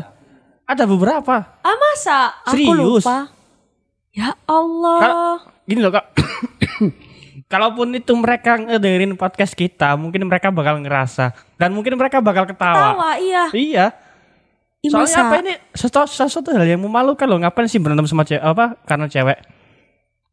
Ada 0.65 0.83
beberapa. 0.83 1.35
ah 1.57 1.75
masa 1.77 2.17
aku 2.41 2.51
Serius? 2.53 3.03
lupa 3.03 3.31
ya 4.09 4.35
Allah 4.43 4.99
Kal- 4.99 5.41
Gini 5.63 5.79
loh 5.79 5.91
kak. 5.91 6.05
Kalaupun 7.47 7.93
itu 7.93 8.11
mereka 8.11 8.57
ngedengerin 8.57 9.15
podcast 9.15 9.53
kita, 9.53 9.95
mungkin 9.95 10.27
mereka 10.27 10.49
bakal 10.49 10.75
ngerasa 10.77 11.31
dan 11.55 11.71
mungkin 11.71 11.95
mereka 11.95 12.19
bakal 12.19 12.43
ketawa. 12.43 12.91
tawa 12.91 13.11
iya 13.15 13.47
Iya. 13.49 13.85
Ih, 14.79 14.89
Soalnya 14.89 15.09
masa? 15.09 15.21
apa 15.23 15.35
ini 15.39 15.53
sesuatu, 15.71 16.05
sesuatu 16.07 16.49
hal 16.51 16.65
yang 16.67 16.79
memalukan 16.79 17.25
loh. 17.25 17.37
Ngapain 17.37 17.65
sih 17.65 17.77
berantem 17.77 18.05
sama 18.05 18.21
cewek 18.21 18.39
apa 18.39 18.77
karena 18.83 19.05
cewek? 19.05 19.37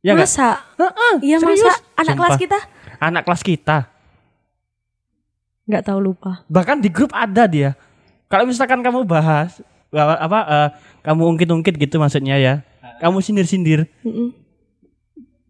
Ya 0.01 0.13
enggak? 0.13 0.29
masa 0.29 0.49
iya 1.21 1.37
masa 1.39 1.65
anak 1.95 2.13
Sumpah. 2.13 2.17
kelas 2.21 2.37
kita 2.37 2.59
Anak 2.99 3.23
kelas 3.25 3.43
kita. 3.43 3.77
nggak 5.65 5.81
tahu 5.83 5.97
lupa 5.99 6.45
Bahkan 6.47 6.77
di 6.79 6.89
grup 6.89 7.09
ada 7.11 7.49
dia. 7.49 7.73
Kalau 8.29 8.45
misalkan 8.45 8.81
kamu 8.81 9.01
bahas 9.05 9.65
apa, 9.91 10.39
eh, 10.45 10.69
kamu 11.03 11.23
ungkit-ungkit 11.35 11.75
gitu 11.79 11.97
maksudnya 11.97 12.37
ya. 12.37 12.55
Kamu 13.01 13.19
sindir-sindir. 13.19 13.89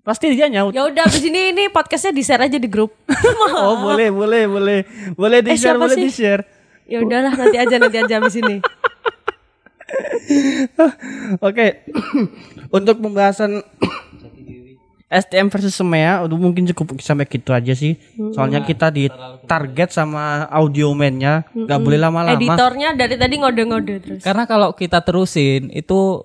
Pasti 0.00 0.30
dia 0.30 0.46
nyaut. 0.46 0.70
ya 0.70 0.84
udah 0.84 1.02
abis 1.02 1.24
ini 1.24 1.50
ini 1.50 1.66
podcastnya 1.66 2.12
di 2.12 2.20
share 2.20 2.44
aja 2.44 2.54
di 2.54 2.68
grup 2.68 2.92
Oh, 3.56 3.80
boleh, 3.80 4.12
boleh, 4.12 4.44
boleh. 4.44 4.78
Boleh 5.16 5.40
di-share, 5.40 5.74
siapa 5.74 5.80
boleh 5.82 5.96
sih? 5.96 6.04
di-share. 6.06 6.42
ya 6.84 7.00
udahlah 7.00 7.32
nanti 7.32 7.56
aja 7.56 7.74
nanti 7.74 7.96
aja 7.96 8.14
abis 8.20 8.36
ini 8.36 8.60
Oke. 11.48 11.84
Untuk 12.76 12.98
pembahasan 12.98 13.60
STM 15.14 15.46
versus 15.46 15.70
SEMEA 15.72 16.26
udah 16.26 16.34
mungkin 16.34 16.66
cukup 16.74 16.98
sampai 16.98 17.28
gitu 17.28 17.54
aja 17.54 17.70
sih. 17.70 17.94
Soalnya 18.34 18.66
kita 18.66 18.90
di 18.90 19.06
target 19.46 19.94
sama 19.94 20.50
audio 20.50 20.90
man-nya 20.90 21.46
nggak 21.48 21.80
boleh 21.80 21.98
lama-lama. 22.00 22.34
editornya 22.34 22.98
dari 22.98 23.14
tadi 23.14 23.34
ngode-ngode 23.38 23.94
terus 24.02 24.20
Karena 24.26 24.42
kalau 24.42 24.74
kita 24.74 24.98
terusin 25.00 25.70
itu 25.70 26.24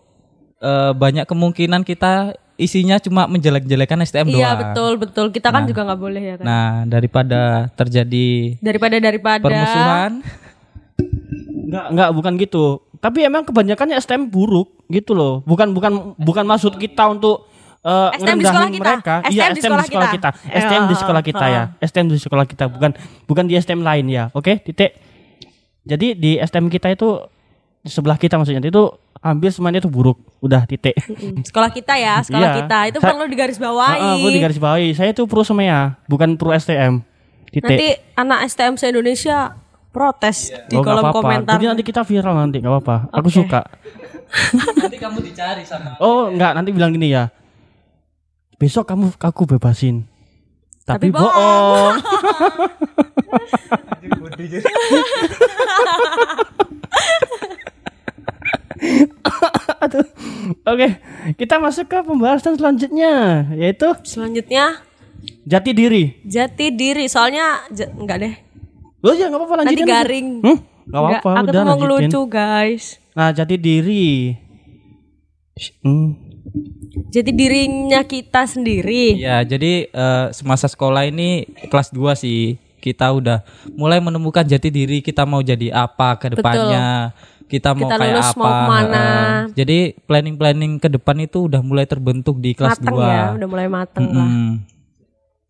eh, 0.58 0.92
banyak 0.92 1.30
kemungkinan 1.30 1.86
kita 1.86 2.34
isinya 2.58 3.00
cuma 3.00 3.24
menjelek-jelekan 3.24 4.04
STM 4.04 4.28
doang. 4.28 4.42
iya 4.42 4.52
betul 4.52 5.00
betul 5.00 5.26
kita 5.32 5.48
kan 5.48 5.64
juga 5.64 5.86
nggak 5.86 6.02
boleh 6.02 6.24
ya 6.26 6.36
kan 6.36 6.44
Nah, 6.44 6.70
daripada 6.84 7.72
terjadi 7.72 8.60
daripada 8.60 9.00
daripada 9.00 9.40
permusuhan, 9.40 10.12
Enggak, 11.70 11.86
enggak 11.94 12.10
bukan 12.12 12.34
gitu. 12.36 12.66
Tapi 13.00 13.24
emang 13.24 13.48
kebanyakannya 13.48 13.96
STM 13.98 14.28
buruk 14.28 14.76
gitu 14.88 15.16
loh. 15.16 15.40
Bukan 15.44 15.72
bukan 15.72 16.14
bukan 16.20 16.44
maksud 16.44 16.76
kita 16.76 17.08
untuk 17.08 17.48
eh, 17.80 18.10
STM 18.20 18.38
di 18.38 18.46
sekolah 18.46 18.70
kita. 18.70 18.84
mereka. 18.84 19.16
STM 19.24 19.32
iya, 19.32 19.46
di 19.48 19.56
STM 19.56 19.56
di 19.56 19.62
sekolah 19.64 19.86
sekolah 19.88 20.10
kita. 20.12 20.30
kita. 20.36 20.58
STM 20.60 20.84
di 20.84 20.92
Eh, 20.92 21.00
sekolah 21.00 21.22
kita 21.24 21.46
ya. 21.48 21.64
STM 21.80 22.06
di 22.08 22.18
sekolah 22.20 22.46
kita 22.46 22.66
bukan 22.68 22.92
bukan 23.24 23.44
di 23.48 23.54
STM 23.56 23.82
lain 23.82 24.06
ya. 24.08 24.24
Oke, 24.36 24.60
titik. 24.60 25.00
Jadi 25.84 26.14
di 26.14 26.32
STM 26.38 26.68
kita 26.68 26.92
itu 26.92 27.24
di 27.80 27.88
sebelah 27.88 28.20
kita 28.20 28.36
maksudnya 28.36 28.60
itu 28.60 28.84
hampir 29.20 29.50
semuanya 29.50 29.80
itu 29.80 29.88
buruk. 29.88 30.20
Udah 30.40 30.68
titik. 30.68 30.96
Mm, 31.00 31.48
sekolah 31.48 31.72
kita 31.72 31.96
ya 31.96 32.20
sekolah 32.20 32.50
Iya. 32.52 32.58
kita 32.64 32.78
itu 32.92 33.00
perlu 33.00 33.26
digarisbawahi 33.26 33.96
Heeh, 33.96 34.16
perlu 34.20 34.32
digarisbawahi. 34.36 34.88
Saya 34.92 35.10
itu 35.12 35.24
pro 35.24 35.42
semea, 35.42 35.96
bukan 36.06 36.36
pro 36.36 36.52
STM. 36.52 37.00
Titik. 37.50 37.64
nanti 37.66 37.88
anak 38.14 38.46
STM 38.46 38.76
se 38.76 38.92
Indonesia 38.92 39.58
protes 39.90 40.54
di 40.70 40.78
Oh, 40.78 40.82
nggak 40.82 40.86
kolom 40.86 41.04
apa-apa. 41.04 41.18
komentar 41.18 41.54
Jadi 41.58 41.66
nanti 41.66 41.84
kita 41.84 42.02
viral 42.06 42.36
nanti, 42.38 42.58
nggak 42.62 42.74
apa-apa. 42.74 42.96
Aku 43.14 43.30
Oke. 43.30 43.38
suka. 43.42 43.62
nanti 44.78 44.98
kamu 45.02 45.26
dicari 45.26 45.66
sama 45.66 45.98
Oh 45.98 46.30
enggak 46.30 46.54
nanti 46.54 46.70
bilang 46.70 46.94
gini 46.94 47.10
ya. 47.10 47.34
Besok 48.62 48.86
kamu 48.86 49.18
aku 49.18 49.50
bebasin. 49.50 50.06
Tapi, 50.86 51.10
Tapi 51.10 51.18
bohong. 51.18 51.96
Aduh. 59.80 60.06
Oke, 60.66 60.88
kita 61.38 61.60
masuk 61.60 61.88
ke 61.88 62.00
pembahasan 62.02 62.58
selanjutnya 62.58 63.46
yaitu 63.56 63.88
selanjutnya 64.04 64.82
jati 65.46 65.72
diri. 65.76 66.16
jati 66.26 66.72
diri 66.74 67.06
soalnya 67.06 67.64
enggak 67.70 68.18
deh 68.24 68.34
Loh 69.00 69.14
ya 69.14 69.26
nggak 69.26 69.40
apa-apa 69.40 69.56
nanti 69.58 69.68
lanjutin. 69.74 69.86
aja. 69.86 69.96
garing 69.98 70.28
Hmm? 70.38 70.58
Nggak 70.60 70.60
Enggak, 70.90 71.00
apa-apa, 71.00 71.30
aku 71.30 71.40
udah 71.40 71.52
tuh 71.52 71.60
mau 71.60 71.68
lanjutin. 71.70 71.82
ngelucu 71.82 72.22
guys 72.28 72.84
Nah, 73.12 73.30
jati 73.30 73.56
diri. 73.56 74.32
Hmm. 75.80 76.16
Jadi 77.10 77.32
dirinya 77.32 78.02
kita 78.02 78.46
sendiri. 78.46 79.18
Ya, 79.18 79.44
jadi 79.44 79.74
eh, 79.86 80.26
semasa 80.32 80.66
sekolah 80.66 81.04
ini 81.06 81.44
kelas 81.68 81.92
2 81.92 82.00
sih 82.16 82.42
kita 82.78 83.12
udah 83.12 83.44
mulai 83.74 84.00
menemukan 84.00 84.42
jati 84.42 84.70
diri 84.70 85.00
kita 85.00 85.24
mau 85.24 85.42
jadi 85.42 85.74
apa 85.74 86.16
ke 86.16 86.32
depannya. 86.32 87.12
Kita 87.44 87.74
mau 87.74 87.90
Kita 87.90 87.98
kayak 87.98 88.14
lulus 88.14 88.30
apa. 88.30 88.38
mau 88.38 88.48
ke 88.48 88.64
mana. 88.64 88.96
heeh. 88.96 89.36
Jadi 89.58 89.78
planning-planning 90.00 90.74
ke 90.78 90.88
depan 90.88 91.18
itu 91.20 91.44
udah 91.44 91.60
mulai 91.60 91.84
terbentuk 91.84 92.38
di 92.38 92.54
kelas 92.54 92.78
mateng 92.78 92.96
2. 92.96 93.04
ya, 93.04 93.24
udah 93.36 93.48
mulai 93.50 93.68
mateng 93.68 94.06
lah. 94.06 94.16
Mm-mm. 94.22 94.50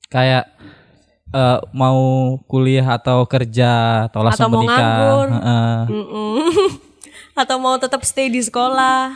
Kayak 0.08 0.44
eh, 1.34 1.60
mau 1.72 2.00
kuliah 2.50 2.86
atau 2.98 3.26
kerja 3.26 4.06
atau 4.10 4.22
langsung 4.26 4.50
Atau 4.50 4.54
mau 4.54 4.62
menikah. 4.66 4.78
nganggur. 4.78 5.28
Mm-mm. 5.90 6.38
Atau 7.42 7.56
mau 7.62 7.76
tetap 7.80 8.04
stay 8.04 8.28
di 8.28 8.44
sekolah. 8.44 9.16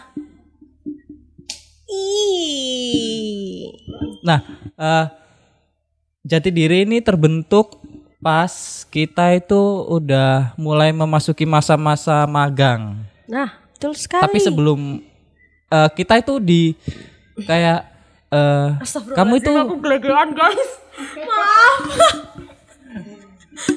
Ih. 1.91 3.69
Nah, 4.23 4.39
eh, 4.80 5.06
jati 6.23 6.49
diri 6.49 6.88
ini 6.88 7.04
terbentuk 7.04 7.84
pas 8.23 8.88
kita 8.88 9.36
itu 9.36 9.60
udah 9.91 10.56
mulai 10.56 10.95
memasuki 10.95 11.43
masa-masa 11.43 12.23
magang. 12.23 13.04
Nah, 13.28 13.52
betul 13.76 13.93
sekali. 13.99 14.23
Tapi 14.23 14.38
sebelum 14.39 14.80
eh, 15.67 15.89
kita 15.91 16.23
itu 16.23 16.39
di 16.39 16.71
kayak 17.43 17.93
eh, 18.34 18.67
kamu 19.13 19.34
itu 19.38 19.52
aku 19.54 19.76
gelegean, 19.80 20.34
guys. 20.34 20.69
Maaf. 21.22 21.78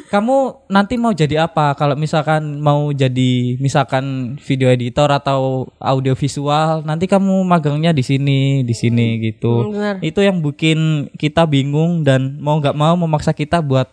kamu 0.07 0.66
nanti 0.73 0.95
mau 0.97 1.12
jadi 1.12 1.45
apa? 1.45 1.77
Kalau 1.77 1.95
misalkan 1.99 2.59
mau 2.64 2.88
jadi 2.90 3.61
misalkan 3.61 4.37
video 4.40 4.73
editor 4.73 5.12
atau 5.12 5.69
audio 5.77 6.16
visual, 6.16 6.83
nanti 6.87 7.05
kamu 7.05 7.45
magangnya 7.45 7.92
di 7.92 8.01
sini, 8.01 8.64
di 8.64 8.75
sini 8.75 9.21
gitu. 9.21 9.69
Hmm, 9.69 9.73
benar. 9.75 9.95
Itu 10.01 10.25
yang 10.25 10.40
bikin 10.40 11.12
kita 11.21 11.45
bingung 11.45 12.03
dan 12.07 12.40
mau 12.40 12.57
nggak 12.59 12.77
mau 12.77 12.97
memaksa 12.97 13.37
kita 13.37 13.61
buat 13.61 13.90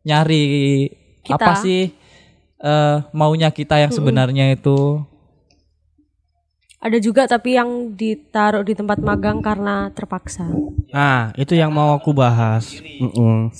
nyari 0.00 0.88
Kita. 1.20 1.36
apa 1.36 1.52
sih 1.60 1.92
eh, 2.60 2.96
maunya 3.12 3.52
kita 3.52 3.76
yang 3.76 3.92
sebenarnya 3.92 4.56
itu. 4.56 5.04
Ada 6.80 6.96
juga 6.96 7.28
tapi 7.28 7.60
yang 7.60 7.92
ditaruh 7.92 8.64
di 8.64 8.72
tempat 8.72 9.04
magang 9.04 9.44
karena 9.44 9.92
terpaksa. 9.92 10.48
Nah, 10.88 11.28
itu 11.36 11.52
yang 11.52 11.68
mau 11.68 11.92
aku 11.92 12.16
bahas. 12.16 12.80
Mm-mm. 12.96 13.52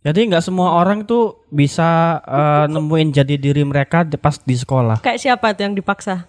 Jadi 0.00 0.32
nggak 0.32 0.40
semua 0.40 0.80
orang 0.80 1.04
tuh 1.04 1.44
bisa 1.48 2.20
eh, 2.24 2.64
nemuin 2.72 3.12
jadi 3.12 3.36
diri 3.36 3.68
mereka 3.68 4.08
pas 4.16 4.40
di 4.40 4.56
sekolah. 4.56 5.04
Kayak 5.04 5.20
siapa 5.20 5.52
tuh 5.52 5.68
yang 5.68 5.76
dipaksa? 5.76 6.24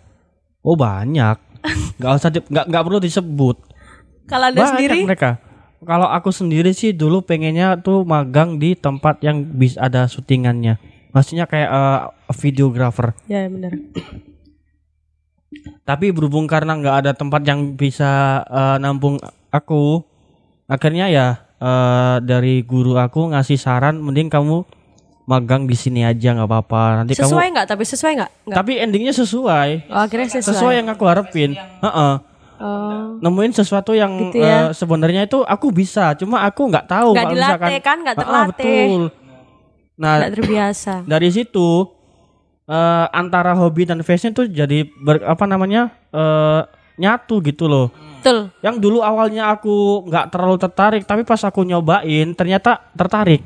Oh 0.59 0.75
banyak. 0.75 1.39
Nggak 1.97 2.11
usah 2.13 2.29
di- 2.29 2.45
nggak 2.45 2.65
nggak 2.67 2.83
perlu 2.83 2.99
disebut. 2.99 3.57
Kalau 4.27 4.45
anda 4.51 4.59
Banyak 4.59 4.71
sendiri? 4.75 4.99
mereka. 5.01 5.39
Kalau 5.81 6.07
aku 6.09 6.29
sendiri 6.29 6.73
sih 6.73 6.91
dulu 6.91 7.21
pengennya 7.21 7.77
tuh 7.79 8.03
magang 8.03 8.57
di 8.57 8.75
tempat 8.75 9.21
yang 9.21 9.41
bisa 9.45 9.79
ada 9.79 10.05
syutingannya. 10.05 10.77
Maksudnya 11.09 11.47
kayak 11.47 11.69
eh, 11.71 12.01
videographer. 12.35 13.15
Ya 13.25 13.47
benar. 13.47 13.71
Tapi 15.81 16.09
berhubung 16.09 16.45
karena 16.45 16.73
nggak 16.73 16.95
ada 16.99 17.11
tempat 17.11 17.41
yang 17.43 17.73
bisa 17.73 18.09
eh, 18.43 18.77
nampung 18.77 19.21
aku, 19.49 20.01
akhirnya 20.65 21.07
ya 21.07 21.27
eh, 21.55 22.15
dari 22.21 22.61
guru 22.61 22.95
aku 22.95 23.29
ngasih 23.29 23.55
saran, 23.55 23.97
mending 23.97 24.27
kamu 24.27 24.65
magang 25.25 25.65
di 25.65 25.73
sini 25.73 26.01
aja 26.01 26.33
nggak 26.33 26.45
apa-apa. 26.45 26.83
Nanti 27.01 27.13
Sesuai 27.13 27.29
kamu. 27.43 27.53
nggak? 27.55 27.67
Tapi 27.67 27.83
sesuai 27.83 28.11
nggak? 28.15 28.31
Tapi 28.47 28.71
endingnya 28.77 29.09
sesuai, 29.11 29.69
Oh, 29.87 29.99
akhirnya 29.99 30.29
sesuai. 30.31 30.49
sesuai 30.51 30.73
yang 30.75 30.87
aku 30.87 31.03
harapin. 31.03 31.53
Heeh. 31.53 32.13
Oh. 32.55 33.19
Nemuin 33.19 33.51
sesuatu 33.51 33.91
yang 33.91 34.31
Gitu 34.31 34.39
ya. 34.39 34.69
eh, 34.69 34.71
sebenarnya 34.71 35.25
itu 35.25 35.41
aku 35.41 35.69
bisa, 35.69 36.15
cuma 36.15 36.39
aku 36.41 36.65
nggak 36.65 36.87
tahu. 36.87 37.11
Nggak 37.11 37.25
dilatih 37.27 37.57
misalkan- 37.57 37.83
kan, 37.83 37.97
nggak 37.99 38.17
terlatih. 38.17 38.87
betul. 38.87 39.01
Nah 39.95 40.13
Nggak 40.19 40.31
terbiasa. 40.35 40.93
dari 41.03 41.29
situ 41.29 41.69
eh, 42.65 43.05
antara 43.13 43.53
hobi 43.53 43.85
dan 43.85 44.01
fashion 44.01 44.33
tuh 44.33 44.49
jadi 44.49 44.89
ber, 45.01 45.21
apa 45.25 45.45
namanya 45.45 45.93
eh, 46.13 46.61
nyatu 46.95 47.43
gitu 47.43 47.67
loh. 47.67 47.91
Betul. 48.19 48.49
Yang 48.63 48.75
dulu 48.81 48.99
awalnya 49.05 49.53
aku 49.53 50.07
nggak 50.09 50.33
terlalu 50.33 50.57
tertarik, 50.57 51.03
tapi 51.05 51.21
pas 51.27 51.41
aku 51.45 51.61
nyobain 51.61 52.33
ternyata 52.33 52.81
tertarik. 52.97 53.43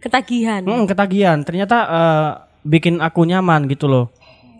Ketagihan. 0.00 0.64
Hmm, 0.64 0.84
ketagihan. 0.88 1.40
Ternyata 1.44 1.76
eh, 1.84 2.30
bikin 2.64 3.00
aku 3.04 3.24
nyaman 3.28 3.68
gitu 3.68 3.88
loh. 3.88 4.08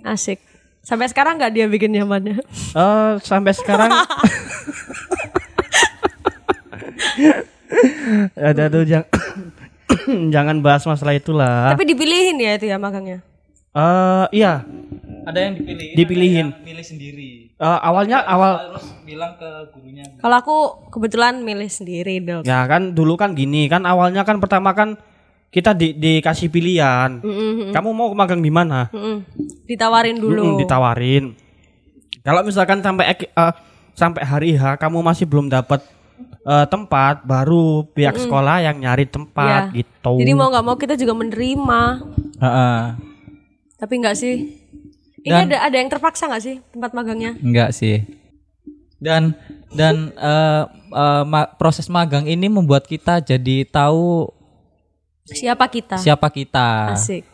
Asik. 0.05 0.41
Sampai 0.85 1.09
sekarang 1.09 1.41
nggak 1.41 1.53
dia 1.57 1.65
bikin 1.65 1.97
nyamannya? 1.97 2.45
Eh 2.77 3.13
sampai 3.25 3.57
sekarang 3.57 3.89
ada 8.37 8.69
tuh 8.69 8.85
jangan 8.85 9.09
jangan 10.35 10.61
bahas 10.61 10.85
masalah 10.85 11.17
itulah. 11.17 11.73
Tapi 11.73 11.89
dipilihin 11.89 12.37
ya 12.37 12.61
itu 12.61 12.69
ya 12.69 12.77
magangnya. 12.77 13.25
Eh 13.75 14.27
iya, 14.33 14.63
Ada 15.27 15.39
yang 15.41 15.55
dipilih. 15.59 15.89
dipilihin. 15.99 16.47
Milih 16.63 16.87
sendiri. 16.87 17.31
Eh, 17.51 17.79
awalnya 17.81 18.23
awal 18.23 18.71
Terus 18.71 18.87
bilang 19.03 19.35
ke 19.35 19.51
gurunya. 19.71 20.05
Kalau 20.15 20.37
aku 20.37 20.57
kebetulan 20.91 21.43
milih 21.43 21.67
sendiri 21.67 22.19
dong. 22.19 22.43
ya 22.43 22.63
kan 22.65 22.95
dulu 22.95 23.15
kan 23.15 23.33
gini 23.33 23.67
kan 23.67 23.83
awalnya 23.83 24.23
kan 24.23 24.39
pertama 24.39 24.71
kan 24.71 24.95
kita 25.51 25.75
di, 25.75 25.91
dikasih 25.91 26.51
pilihan. 26.51 27.19
Kamu 27.71 27.91
mau 27.91 28.11
magang 28.13 28.39
di 28.39 28.51
mana? 28.51 28.91
Mm-mm. 28.91 29.27
Ditawarin 29.65 30.19
dulu. 30.19 30.55
Mm-mm, 30.55 30.61
ditawarin. 30.61 31.25
Kalau 32.23 32.43
misalkan 32.43 32.79
sampai 32.79 33.05
eh, 33.11 33.53
sampai 33.93 34.23
hari 34.23 34.51
H 34.55 34.79
kamu 34.79 34.99
masih 35.01 35.27
belum 35.27 35.51
dapat 35.51 35.83
eh, 36.43 36.67
tempat, 36.67 37.23
baru 37.23 37.87
pihak 37.89 38.19
sekolah 38.19 38.63
yang 38.63 38.79
nyari 38.79 39.07
tempat 39.07 39.71
Ya. 39.71 39.83
gitu. 39.83 40.15
Jadi 40.15 40.31
mau 40.31 40.47
nggak 40.47 40.63
mau 40.63 40.79
kita 40.79 40.95
juga 40.95 41.11
menerima. 41.13 41.81
Heeh. 42.39 43.14
Tapi 43.85 44.01
nggak 44.01 44.17
sih. 44.17 44.65
Ini 45.21 45.29
Dan- 45.29 45.53
ada 45.53 45.69
ada 45.69 45.77
yang 45.77 45.93
terpaksa 45.93 46.25
nggak 46.25 46.41
sih 46.41 46.57
tempat 46.73 46.97
magangnya? 46.97 47.37
Enggak 47.37 47.77
sih. 47.77 48.01
Dan 48.97 49.37
dan 49.77 50.09
eh, 50.17 50.63
eh, 50.89 51.23
ma- 51.29 51.53
proses 51.61 51.85
magang 51.93 52.25
ini 52.25 52.49
membuat 52.49 52.89
kita 52.89 53.21
jadi 53.21 53.69
tahu 53.69 54.33
Siapa 55.29 55.69
kita? 55.69 56.01
siapa 56.01 56.33
kita. 56.33 56.97
Asik. 56.97 57.29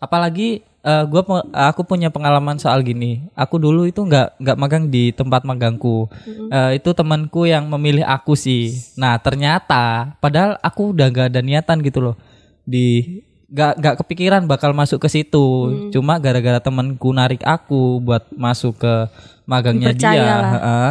Apalagi 0.00 0.64
eh, 0.64 1.04
gua 1.04 1.20
aku 1.68 1.84
punya 1.84 2.08
pengalaman 2.08 2.56
soal 2.56 2.80
gini. 2.80 3.28
Aku 3.36 3.60
dulu 3.60 3.84
itu 3.84 4.00
nggak 4.00 4.40
nggak 4.40 4.56
magang 4.56 4.88
di 4.88 5.12
tempat 5.12 5.44
magangku. 5.44 6.08
Eh, 6.48 6.80
itu 6.80 6.96
temanku 6.96 7.44
yang 7.44 7.68
memilih 7.68 8.08
aku 8.08 8.32
sih. 8.32 8.72
Nah 8.96 9.20
ternyata 9.20 10.16
padahal 10.16 10.56
aku 10.64 10.96
udah 10.96 11.12
gak 11.12 11.28
ada 11.28 11.44
niatan 11.44 11.84
gitu 11.84 12.00
loh 12.00 12.16
di 12.64 13.20
nggak 13.52 13.72
nggak 13.78 13.94
kepikiran 14.00 14.42
bakal 14.48 14.72
masuk 14.72 14.96
ke 14.96 15.08
situ. 15.12 15.46
Cuma 15.92 16.16
gara-gara 16.16 16.56
temanku 16.56 17.12
narik 17.12 17.44
aku 17.44 18.00
buat 18.00 18.24
masuk 18.32 18.80
ke 18.80 18.94
magangnya 19.44 19.92
dia. 19.92 20.40
Heeh. 20.56 20.90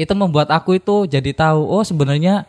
Itu 0.00 0.16
membuat 0.16 0.48
aku 0.48 0.80
itu 0.80 1.04
jadi 1.04 1.30
tahu 1.36 1.60
oh 1.60 1.84
sebenarnya 1.84 2.48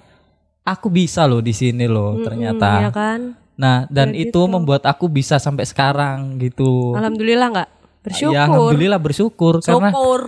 aku 0.64 0.88
bisa 0.88 1.28
loh 1.28 1.44
di 1.44 1.52
sini 1.52 1.92
loh 1.92 2.24
ternyata. 2.24 2.88
Iya 2.88 2.92
kan? 2.96 3.20
Nah, 3.60 3.86
dan 3.92 4.16
itu 4.16 4.42
membuat 4.48 4.88
aku 4.88 5.12
bisa 5.12 5.38
sampai 5.38 5.68
sekarang 5.68 6.40
gitu. 6.40 6.96
Alhamdulillah 6.96 7.48
nggak? 7.52 7.70
Bersyukur. 8.02 8.34
Ya, 8.34 8.50
alhamdulillah 8.50 8.98
bersyukur 8.98 9.54
karena 9.62 9.94
Syukur. 9.94 10.22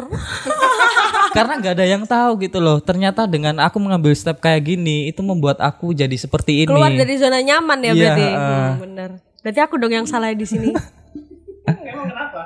karena 0.45 1.17
nggak 1.33 1.73
ada 1.73 1.85
yang 1.85 2.03
tahu 2.05 2.31
gitu 2.39 2.61
loh. 2.61 2.77
Ternyata 2.77 3.25
dengan 3.25 3.57
aku 3.59 3.81
mengambil 3.81 4.13
step 4.13 4.37
kayak 4.37 4.63
gini 4.63 5.09
itu 5.09 5.19
membuat 5.19 5.57
aku 5.57 5.91
jadi 5.91 6.13
seperti 6.13 6.63
ini. 6.63 6.69
Keluar 6.69 6.93
dari 6.93 7.15
zona 7.17 7.41
nyaman 7.41 7.79
ya 7.81 7.91
Iya, 7.91 7.93
berarti. 7.97 8.23
heeh. 8.23 8.37
Hmm, 8.37 8.73
bener. 8.79 9.09
Berarti 9.43 9.59
aku 9.59 9.75
dong 9.75 9.93
yang 9.93 10.07
salah 10.07 10.31
di 10.31 10.45
sini. 10.45 10.71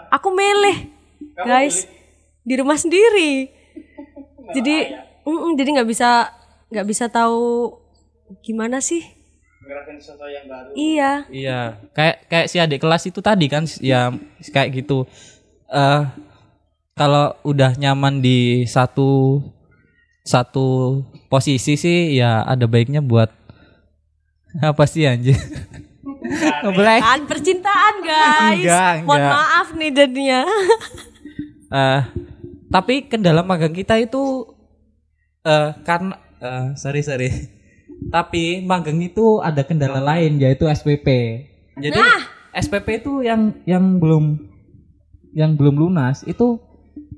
Aku 0.10 0.30
milih, 0.32 0.90
guys, 1.36 1.86
di 2.42 2.54
rumah 2.56 2.78
sendiri. 2.78 3.50
Jadi, 4.54 4.76
mm-mm, 5.22 5.54
jadi 5.54 5.70
nggak 5.78 5.90
bisa 5.90 6.32
nggak 6.68 6.88
bisa 6.88 7.06
tahu 7.12 7.76
gimana 8.42 8.80
sih? 8.80 9.04
Iya. 10.74 11.28
Iya, 11.28 11.60
kayak 11.92 12.16
kayak 12.32 12.48
si 12.48 12.56
adik 12.58 12.80
kelas 12.80 13.04
itu 13.04 13.20
tadi 13.20 13.52
kan 13.52 13.68
ya 13.84 14.16
kayak 14.48 14.72
gitu. 14.74 15.04
Eh 15.68 16.02
kalau 16.98 17.38
udah 17.46 17.78
nyaman 17.78 18.20
di 18.20 18.66
satu 18.66 19.40
satu 20.28 21.00
posisi 21.32 21.80
sih 21.80 22.18
ya 22.18 22.44
ada 22.44 22.68
baiknya 22.68 23.00
buat 23.00 23.32
apa 24.70 24.84
sih 24.90 25.06
anjir? 25.08 25.38
Ngeblank. 26.66 27.02
Kan 27.06 27.22
percintaan 27.30 27.96
guys. 28.04 28.60
Enggak, 28.60 28.94
Mohon 29.06 29.16
enggak. 29.22 29.34
maaf 29.38 29.68
nih 29.78 29.92
jadinya. 29.94 30.42
Eh, 31.68 32.00
tapi 32.72 33.12
kendala 33.12 33.44
magang 33.44 33.76
kita 33.76 34.00
itu 34.00 34.48
eh 35.44 35.76
karena 35.84 36.16
eh, 36.40 36.80
sorry 36.80 37.04
sorry. 37.04 37.28
Tapi 38.16 38.64
magang 38.64 38.96
itu 39.04 39.44
ada 39.44 39.68
kendala 39.68 40.00
lain 40.00 40.40
yaitu 40.40 40.64
SPP. 40.64 41.08
Jadi 41.76 42.00
SPP 42.56 43.04
itu 43.04 43.20
yang 43.20 43.52
yang 43.68 44.00
belum 44.00 44.40
yang 45.36 45.60
belum 45.60 45.76
lunas 45.76 46.24
itu 46.24 46.56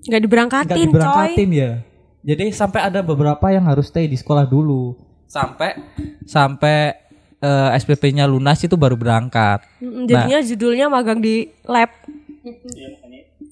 nggak 0.07 0.21
diberangkatin, 0.23 0.75
coy. 0.75 0.85
diberangkatin 0.88 1.49
ya. 1.51 1.71
Jadi 2.19 2.51
sampai 2.51 2.91
ada 2.91 2.99
beberapa 2.99 3.47
yang 3.51 3.65
harus 3.67 3.88
stay 3.88 4.07
di 4.07 4.19
sekolah 4.19 4.43
dulu. 4.43 4.95
Sampai 5.29 5.79
sampai 6.27 6.95
eh, 7.39 7.69
SPP-nya 7.79 8.27
lunas 8.27 8.59
itu 8.59 8.75
baru 8.75 8.99
berangkat. 8.99 9.63
Jadinya 9.79 10.39
judulnya 10.43 10.85
magang 10.91 11.23
di 11.23 11.47
lab. 11.63 11.91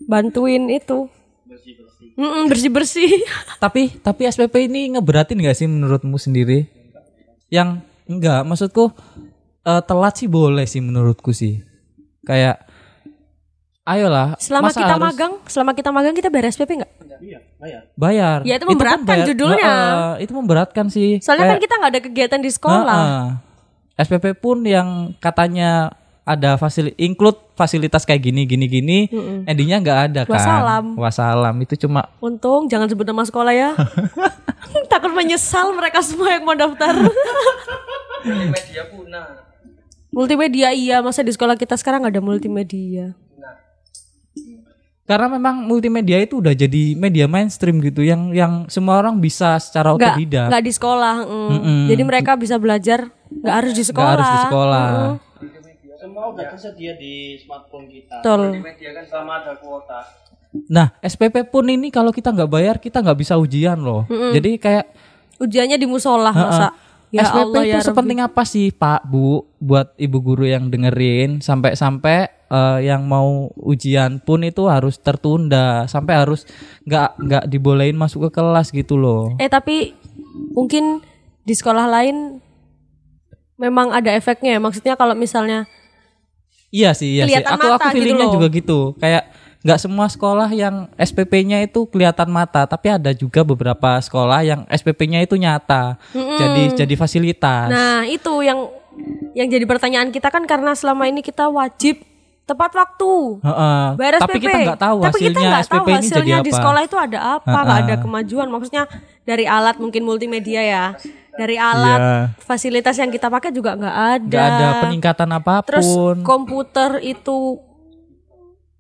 Bantuin 0.08 0.68
itu. 0.68 1.08
Bersih 2.50 2.72
bersih. 2.74 3.12
tapi 3.64 3.94
tapi 4.04 4.28
SPP 4.28 4.68
ini 4.68 4.98
ngeberatin 4.98 5.40
gak 5.40 5.56
sih 5.56 5.70
menurutmu 5.70 6.20
sendiri? 6.20 6.68
Yang 7.48 7.88
enggak, 8.10 8.44
maksudku 8.44 8.92
eh, 9.64 9.82
telat 9.88 10.14
sih 10.20 10.28
boleh 10.28 10.68
sih 10.68 10.84
menurutku 10.84 11.32
sih. 11.32 11.64
Kayak 12.28 12.67
ayolah 13.88 14.36
selama 14.38 14.68
masa 14.68 14.80
kita 14.84 14.94
harus 14.94 15.06
magang, 15.08 15.34
selama 15.48 15.72
kita 15.72 15.90
magang 15.96 16.14
kita 16.14 16.28
bayar 16.28 16.52
SPP 16.52 16.84
nggak? 16.84 16.92
bayar. 17.98 18.40
Ya, 18.46 18.62
itu 18.62 18.66
kan 18.68 18.72
memberatkan 18.76 19.08
bayar- 19.10 19.28
judulnya. 19.28 19.66
Heeh, 19.66 20.12
itu 20.28 20.32
memberatkan 20.36 20.86
sih. 20.92 21.18
Soalnya 21.24 21.44
kan 21.44 21.52
Kayak- 21.56 21.64
kita 21.66 21.74
nggak 21.74 21.92
ada 21.92 22.02
kegiatan 22.04 22.40
di 22.44 22.52
sekolah. 22.54 23.02
Heeh. 23.02 23.26
SPP 23.98 24.38
pun 24.38 24.62
yang 24.62 25.18
katanya 25.18 25.90
ada 26.22 26.60
fasil 26.60 26.94
include 27.00 27.40
fasilitas 27.56 28.04
kayak 28.04 28.22
gini 28.22 28.46
gini 28.46 28.68
gini, 28.68 29.00
endingnya 29.48 29.82
nggak 29.82 30.00
ada 30.12 30.22
kan. 30.28 30.36
Wassalam. 30.38 30.86
Wassalam. 30.94 31.56
Itu 31.64 31.74
cuma 31.80 32.06
Untung 32.20 32.70
jangan 32.70 32.86
sebut 32.86 33.08
nama 33.08 33.26
sekolah 33.26 33.54
ya. 33.56 33.74
Takut 34.92 35.10
menyesal 35.10 35.72
mereka 35.74 36.04
semua 36.04 36.30
yang 36.30 36.44
mau 36.44 36.54
daftar. 36.54 36.94
Media 38.28 38.84
punah. 38.92 39.48
multimedia 40.08 40.74
iya, 40.74 40.98
masa 41.00 41.22
di 41.22 41.30
sekolah 41.30 41.54
kita 41.54 41.78
sekarang 41.78 42.02
nggak 42.02 42.18
ada 42.18 42.24
multimedia. 42.24 43.14
Karena 45.08 45.32
memang 45.32 45.64
multimedia 45.64 46.20
itu 46.20 46.38
udah 46.38 46.52
jadi 46.52 46.94
media 46.94 47.26
mainstream 47.26 47.80
gitu 47.80 48.04
yang 48.04 48.30
yang 48.30 48.68
semua 48.68 49.00
orang 49.00 49.18
bisa 49.18 49.56
secara 49.58 49.96
Nggak 49.96 50.04
otodidak. 50.14 50.48
nggak 50.52 50.64
di 50.64 50.72
sekolah. 50.72 51.16
mm. 51.24 51.48
Mm-mm. 51.50 51.82
Jadi 51.88 52.02
mereka 52.04 52.32
bisa 52.36 52.56
belajar 52.56 53.00
nggak 53.26 53.56
harus 53.56 53.72
di 53.72 53.80
Nggak 53.80 53.90
sekolah. 53.90 54.12
harus 54.14 54.28
di 54.28 54.40
sekolah. 54.44 54.88
Semua 55.98 56.24
udah 56.30 56.46
tersedia 56.48 56.94
di 56.94 57.14
smartphone 57.38 57.88
kita. 57.88 58.20
Betul. 58.20 58.60
Media 58.60 58.90
kan 58.94 59.06
sama 59.08 59.42
ada 59.42 59.56
kuota. 59.56 60.00
Nah, 60.68 60.94
SPP 61.00 61.44
pun 61.46 61.66
ini 61.66 61.88
kalau 61.88 62.10
kita 62.10 62.30
nggak 62.30 62.48
bayar 62.48 62.76
kita 62.78 63.00
nggak 63.00 63.18
bisa 63.18 63.34
ujian 63.36 63.80
loh. 63.80 64.04
Jadi 64.08 64.58
kayak 64.58 64.86
Ujiannya 65.38 65.78
di 65.78 65.86
musola 65.86 66.34
masa. 66.34 66.74
Ya 67.08 67.24
SPP 67.24 67.38
Allah 67.38 67.62
itu 67.62 67.62
ya 67.64 67.78
Rabbi. 67.78 67.86
sepenting 67.86 68.20
apa 68.20 68.42
sih 68.42 68.68
Pak 68.70 69.06
Bu 69.06 69.26
buat 69.58 69.94
ibu 69.96 70.18
guru 70.18 70.44
yang 70.44 70.68
dengerin 70.68 71.40
sampai-sampai 71.40 72.37
eh, 72.48 72.80
yang 72.88 73.06
mau 73.06 73.52
ujian 73.56 74.20
pun 74.24 74.44
itu 74.44 74.66
harus 74.68 74.98
tertunda 74.98 75.86
sampai 75.86 76.14
harus 76.18 76.48
nggak 76.88 77.10
nggak 77.20 77.44
dibolehin 77.52 78.00
masuk 78.00 78.28
ke 78.28 78.40
kelas 78.42 78.72
gitu 78.72 78.96
loh. 78.98 79.36
Eh 79.38 79.52
tapi 79.52 79.94
mungkin 80.56 81.04
di 81.48 81.54
sekolah 81.56 81.88
lain 81.88 82.44
memang 83.56 83.92
ada 83.92 84.14
efeknya 84.14 84.58
ya. 84.58 84.60
Maksudnya 84.60 84.94
kalau 84.96 85.18
misalnya 85.18 85.68
Iya 86.68 86.92
sih, 86.92 87.16
iya 87.16 87.24
sih. 87.24 87.40
Aku 87.40 87.64
mata 87.64 87.80
aku 87.80 87.96
gitu 87.96 87.96
feelingnya 87.96 88.28
loh. 88.28 88.34
juga 88.36 88.48
gitu. 88.52 88.80
Kayak 89.00 89.32
nggak 89.64 89.80
semua 89.80 90.08
sekolah 90.12 90.50
yang 90.52 90.92
SPP-nya 91.00 91.64
itu 91.64 91.88
kelihatan 91.88 92.28
mata, 92.28 92.68
tapi 92.68 92.92
ada 92.92 93.16
juga 93.16 93.42
beberapa 93.48 93.96
sekolah 94.04 94.44
yang 94.44 94.62
SPP-nya 94.68 95.24
itu 95.24 95.40
nyata. 95.40 95.96
Jadi 96.12 96.76
jadi 96.76 96.94
fasilitas. 97.00 97.72
Nah, 97.72 98.04
itu 98.04 98.44
yang 98.44 98.68
yang 99.32 99.48
jadi 99.48 99.64
pertanyaan 99.64 100.12
kita 100.12 100.28
kan 100.28 100.44
karena 100.44 100.76
selama 100.76 101.08
ini 101.08 101.24
kita 101.24 101.48
wajib 101.48 102.04
tepat 102.48 102.72
waktu. 102.74 103.12
Heeh. 103.44 103.84
Bayar 104.00 104.14
Tapi 104.24 104.32
SPP. 104.34 104.44
kita 104.48 104.58
nggak 104.64 104.80
tahu 104.80 104.98
Tapi 105.04 105.18
kita 105.20 105.28
hasilnya 105.36 105.50
nggak 105.52 105.64
SPP 105.64 105.76
tahu 105.76 105.84
ini 105.84 105.92
jadi 105.92 106.00
hasilnya 106.08 106.38
di 106.40 106.52
sekolah 106.56 106.82
itu 106.82 106.96
ada 106.98 107.20
apa, 107.36 107.58
nggak 107.60 107.80
ada 107.84 107.96
kemajuan. 108.00 108.48
Maksudnya 108.48 108.84
dari 109.22 109.46
alat 109.46 109.76
mungkin 109.78 110.02
multimedia 110.02 110.64
ya. 110.64 110.86
Dari 111.38 111.54
alat 111.54 112.00
Iya. 112.02 112.16
fasilitas 112.42 112.96
yang 112.98 113.12
kita 113.12 113.28
pakai 113.28 113.52
juga 113.52 113.76
nggak 113.76 113.98
ada. 114.18 114.26
Nggak 114.26 114.48
ada 114.50 114.68
peningkatan 114.82 115.30
Terus 115.30 115.86
apa 115.86 115.94
pun. 115.94 116.16
komputer 116.26 116.92
itu 117.04 117.62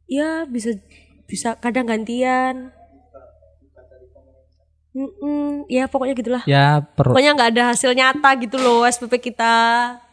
ya 0.08 0.47
bisa 0.47 0.71
bisa 1.27 1.60
kadang 1.60 1.86
gantian. 1.86 2.71
Mm-mm, 4.97 5.69
ya 5.69 5.86
pokoknya 5.86 6.15
gitulah. 6.17 6.43
ya 6.49 6.82
Pokoknya 6.97 7.38
nggak 7.38 7.51
ada 7.53 7.63
hasil 7.69 7.93
nyata 7.93 8.34
gitu 8.41 8.58
loh 8.58 8.82
SPP 8.82 9.21
kita. 9.21 9.53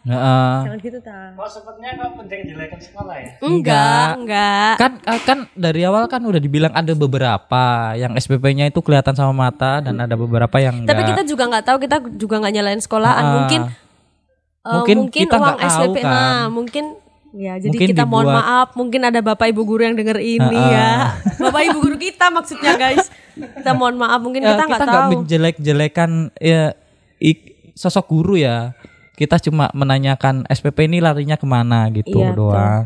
Heeh. 0.04 0.54
Jangan 0.62 0.78
gitu 0.78 0.98
ta. 1.00 1.32
Kok 1.32 1.48
sepertinya 1.48 1.90
kau 1.96 2.10
penjelek-jelekan 2.14 2.76
sekolah 2.78 3.16
ya? 3.16 3.30
Enggak, 3.40 4.08
enggak. 4.14 4.72
kan 4.76 4.92
eh, 5.00 5.20
kan 5.22 5.38
dari 5.50 5.80
awal 5.82 6.04
kan 6.06 6.20
udah 6.20 6.36
dibilang 6.36 6.70
ada 6.70 6.92
beberapa 6.92 7.64
yang 7.94 8.12
SPP-nya 8.12 8.68
itu 8.68 8.78
kelihatan 8.78 9.12
sama 9.12 9.32
mata 9.32 9.80
dan 9.80 9.96
ada 9.96 10.12
beberapa 10.14 10.52
yang 10.56 10.82
Tapi 10.82 10.92
enggak. 10.94 11.08
kita 11.10 11.22
juga 11.24 11.44
nggak 11.48 11.64
tahu, 11.64 11.76
kita 11.80 11.96
juga 12.12 12.36
nggak 12.38 12.52
nyalain 12.52 12.78
sekolahan. 12.78 13.16
Ah. 13.18 13.32
mungkin 13.34 13.60
eh, 13.64 14.72
Mungkin 14.74 14.96
mungkin 15.02 15.20
kita 15.22 15.34
uang 15.34 15.42
nggak 15.42 15.58
tahu 15.58 15.72
SPP 15.82 15.96
kan. 15.98 16.12
nah, 16.12 16.44
mungkin 16.48 16.84
ya 17.32 17.54
jadi 17.56 17.66
Mungkin 17.66 17.88
kita 17.90 18.04
mohon 18.04 18.24
dibuat- 18.26 18.38
maaf, 18.38 18.68
mungkin 18.74 19.00
ada 19.02 19.20
Bapak 19.20 19.46
Ibu 19.48 19.62
guru 19.64 19.82
yang 19.82 19.96
denger 19.96 20.18
ini 20.18 20.54
ya. 20.54 21.16
Bapak 21.40 21.60
Ibu 21.66 21.78
guru 21.80 21.96
kita 21.98 22.28
maksudnya 22.28 22.76
guys. 22.76 23.08
Kita 23.34 23.72
mohon 23.72 23.96
maaf, 23.96 24.20
mungkin 24.20 24.40
Eh, 24.40 24.46
kita 24.46 24.62
nggak 24.62 24.78
nggak 24.78 24.94
tahu. 24.94 25.10
menjelek-jelekan 25.16 26.10
ya 26.38 26.76
ik- 27.18 27.72
sosok 27.74 28.06
guru 28.06 28.36
ya. 28.36 28.76
Kita 29.14 29.38
cuma 29.38 29.70
menanyakan 29.70 30.42
SPP 30.50 30.90
ini 30.90 30.98
larinya 30.98 31.38
ke 31.38 31.46
mana 31.46 31.86
gitu 31.94 32.18
Iya, 32.18 32.34
betul. 32.34 32.38
doang. 32.50 32.84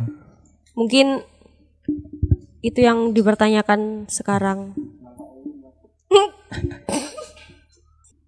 Mungkin 0.77 1.07
itu 2.61 2.81
yang 2.85 3.17
dipertanyakan 3.17 4.05
sekarang. 4.13 4.77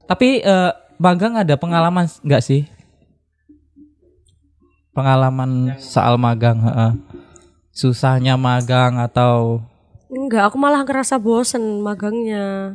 Tapi 0.09 0.43
eh, 0.43 0.73
magang 0.97 1.37
ada 1.39 1.55
pengalaman 1.61 2.09
nggak 2.25 2.43
sih? 2.43 2.65
Pengalaman 4.91 5.79
soal 5.79 6.19
magang, 6.19 6.59
heeh. 6.67 6.93
susahnya 7.71 8.35
magang 8.35 8.99
atau 8.99 9.63
Enggak, 10.11 10.51
aku 10.51 10.59
malah 10.59 10.83
ngerasa 10.83 11.23
bosen 11.23 11.87
magangnya. 11.87 12.75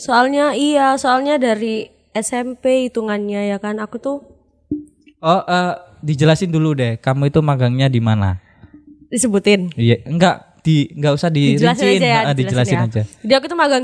Soalnya 0.00 0.56
iya, 0.56 0.96
soalnya 0.96 1.36
dari 1.36 1.92
SMP 2.16 2.90
hitungannya 2.90 3.50
ya 3.54 3.58
kan. 3.62 3.78
Aku 3.78 3.96
tuh 4.02 4.24
oh 5.20 5.40
eh, 5.46 5.74
dijelasin 6.02 6.50
dulu 6.50 6.74
deh, 6.74 6.96
kamu 6.98 7.28
itu 7.28 7.40
magangnya 7.44 7.86
di 7.86 8.00
mana? 8.00 8.40
disebutin. 9.10 9.74
Iya, 9.74 10.06
enggak 10.06 10.62
di 10.62 10.86
enggak 10.94 11.12
usah 11.18 11.30
Dijelasin 11.34 11.82
dirinciin, 11.82 11.98
aja 11.98 12.06
ya, 12.06 12.20
heeh, 12.22 12.34
dijelasin 12.38 12.78
ya. 12.78 12.86
aja. 12.86 13.02
Jadi 13.26 13.32
aku 13.34 13.46
tuh 13.50 13.58
magang 13.58 13.78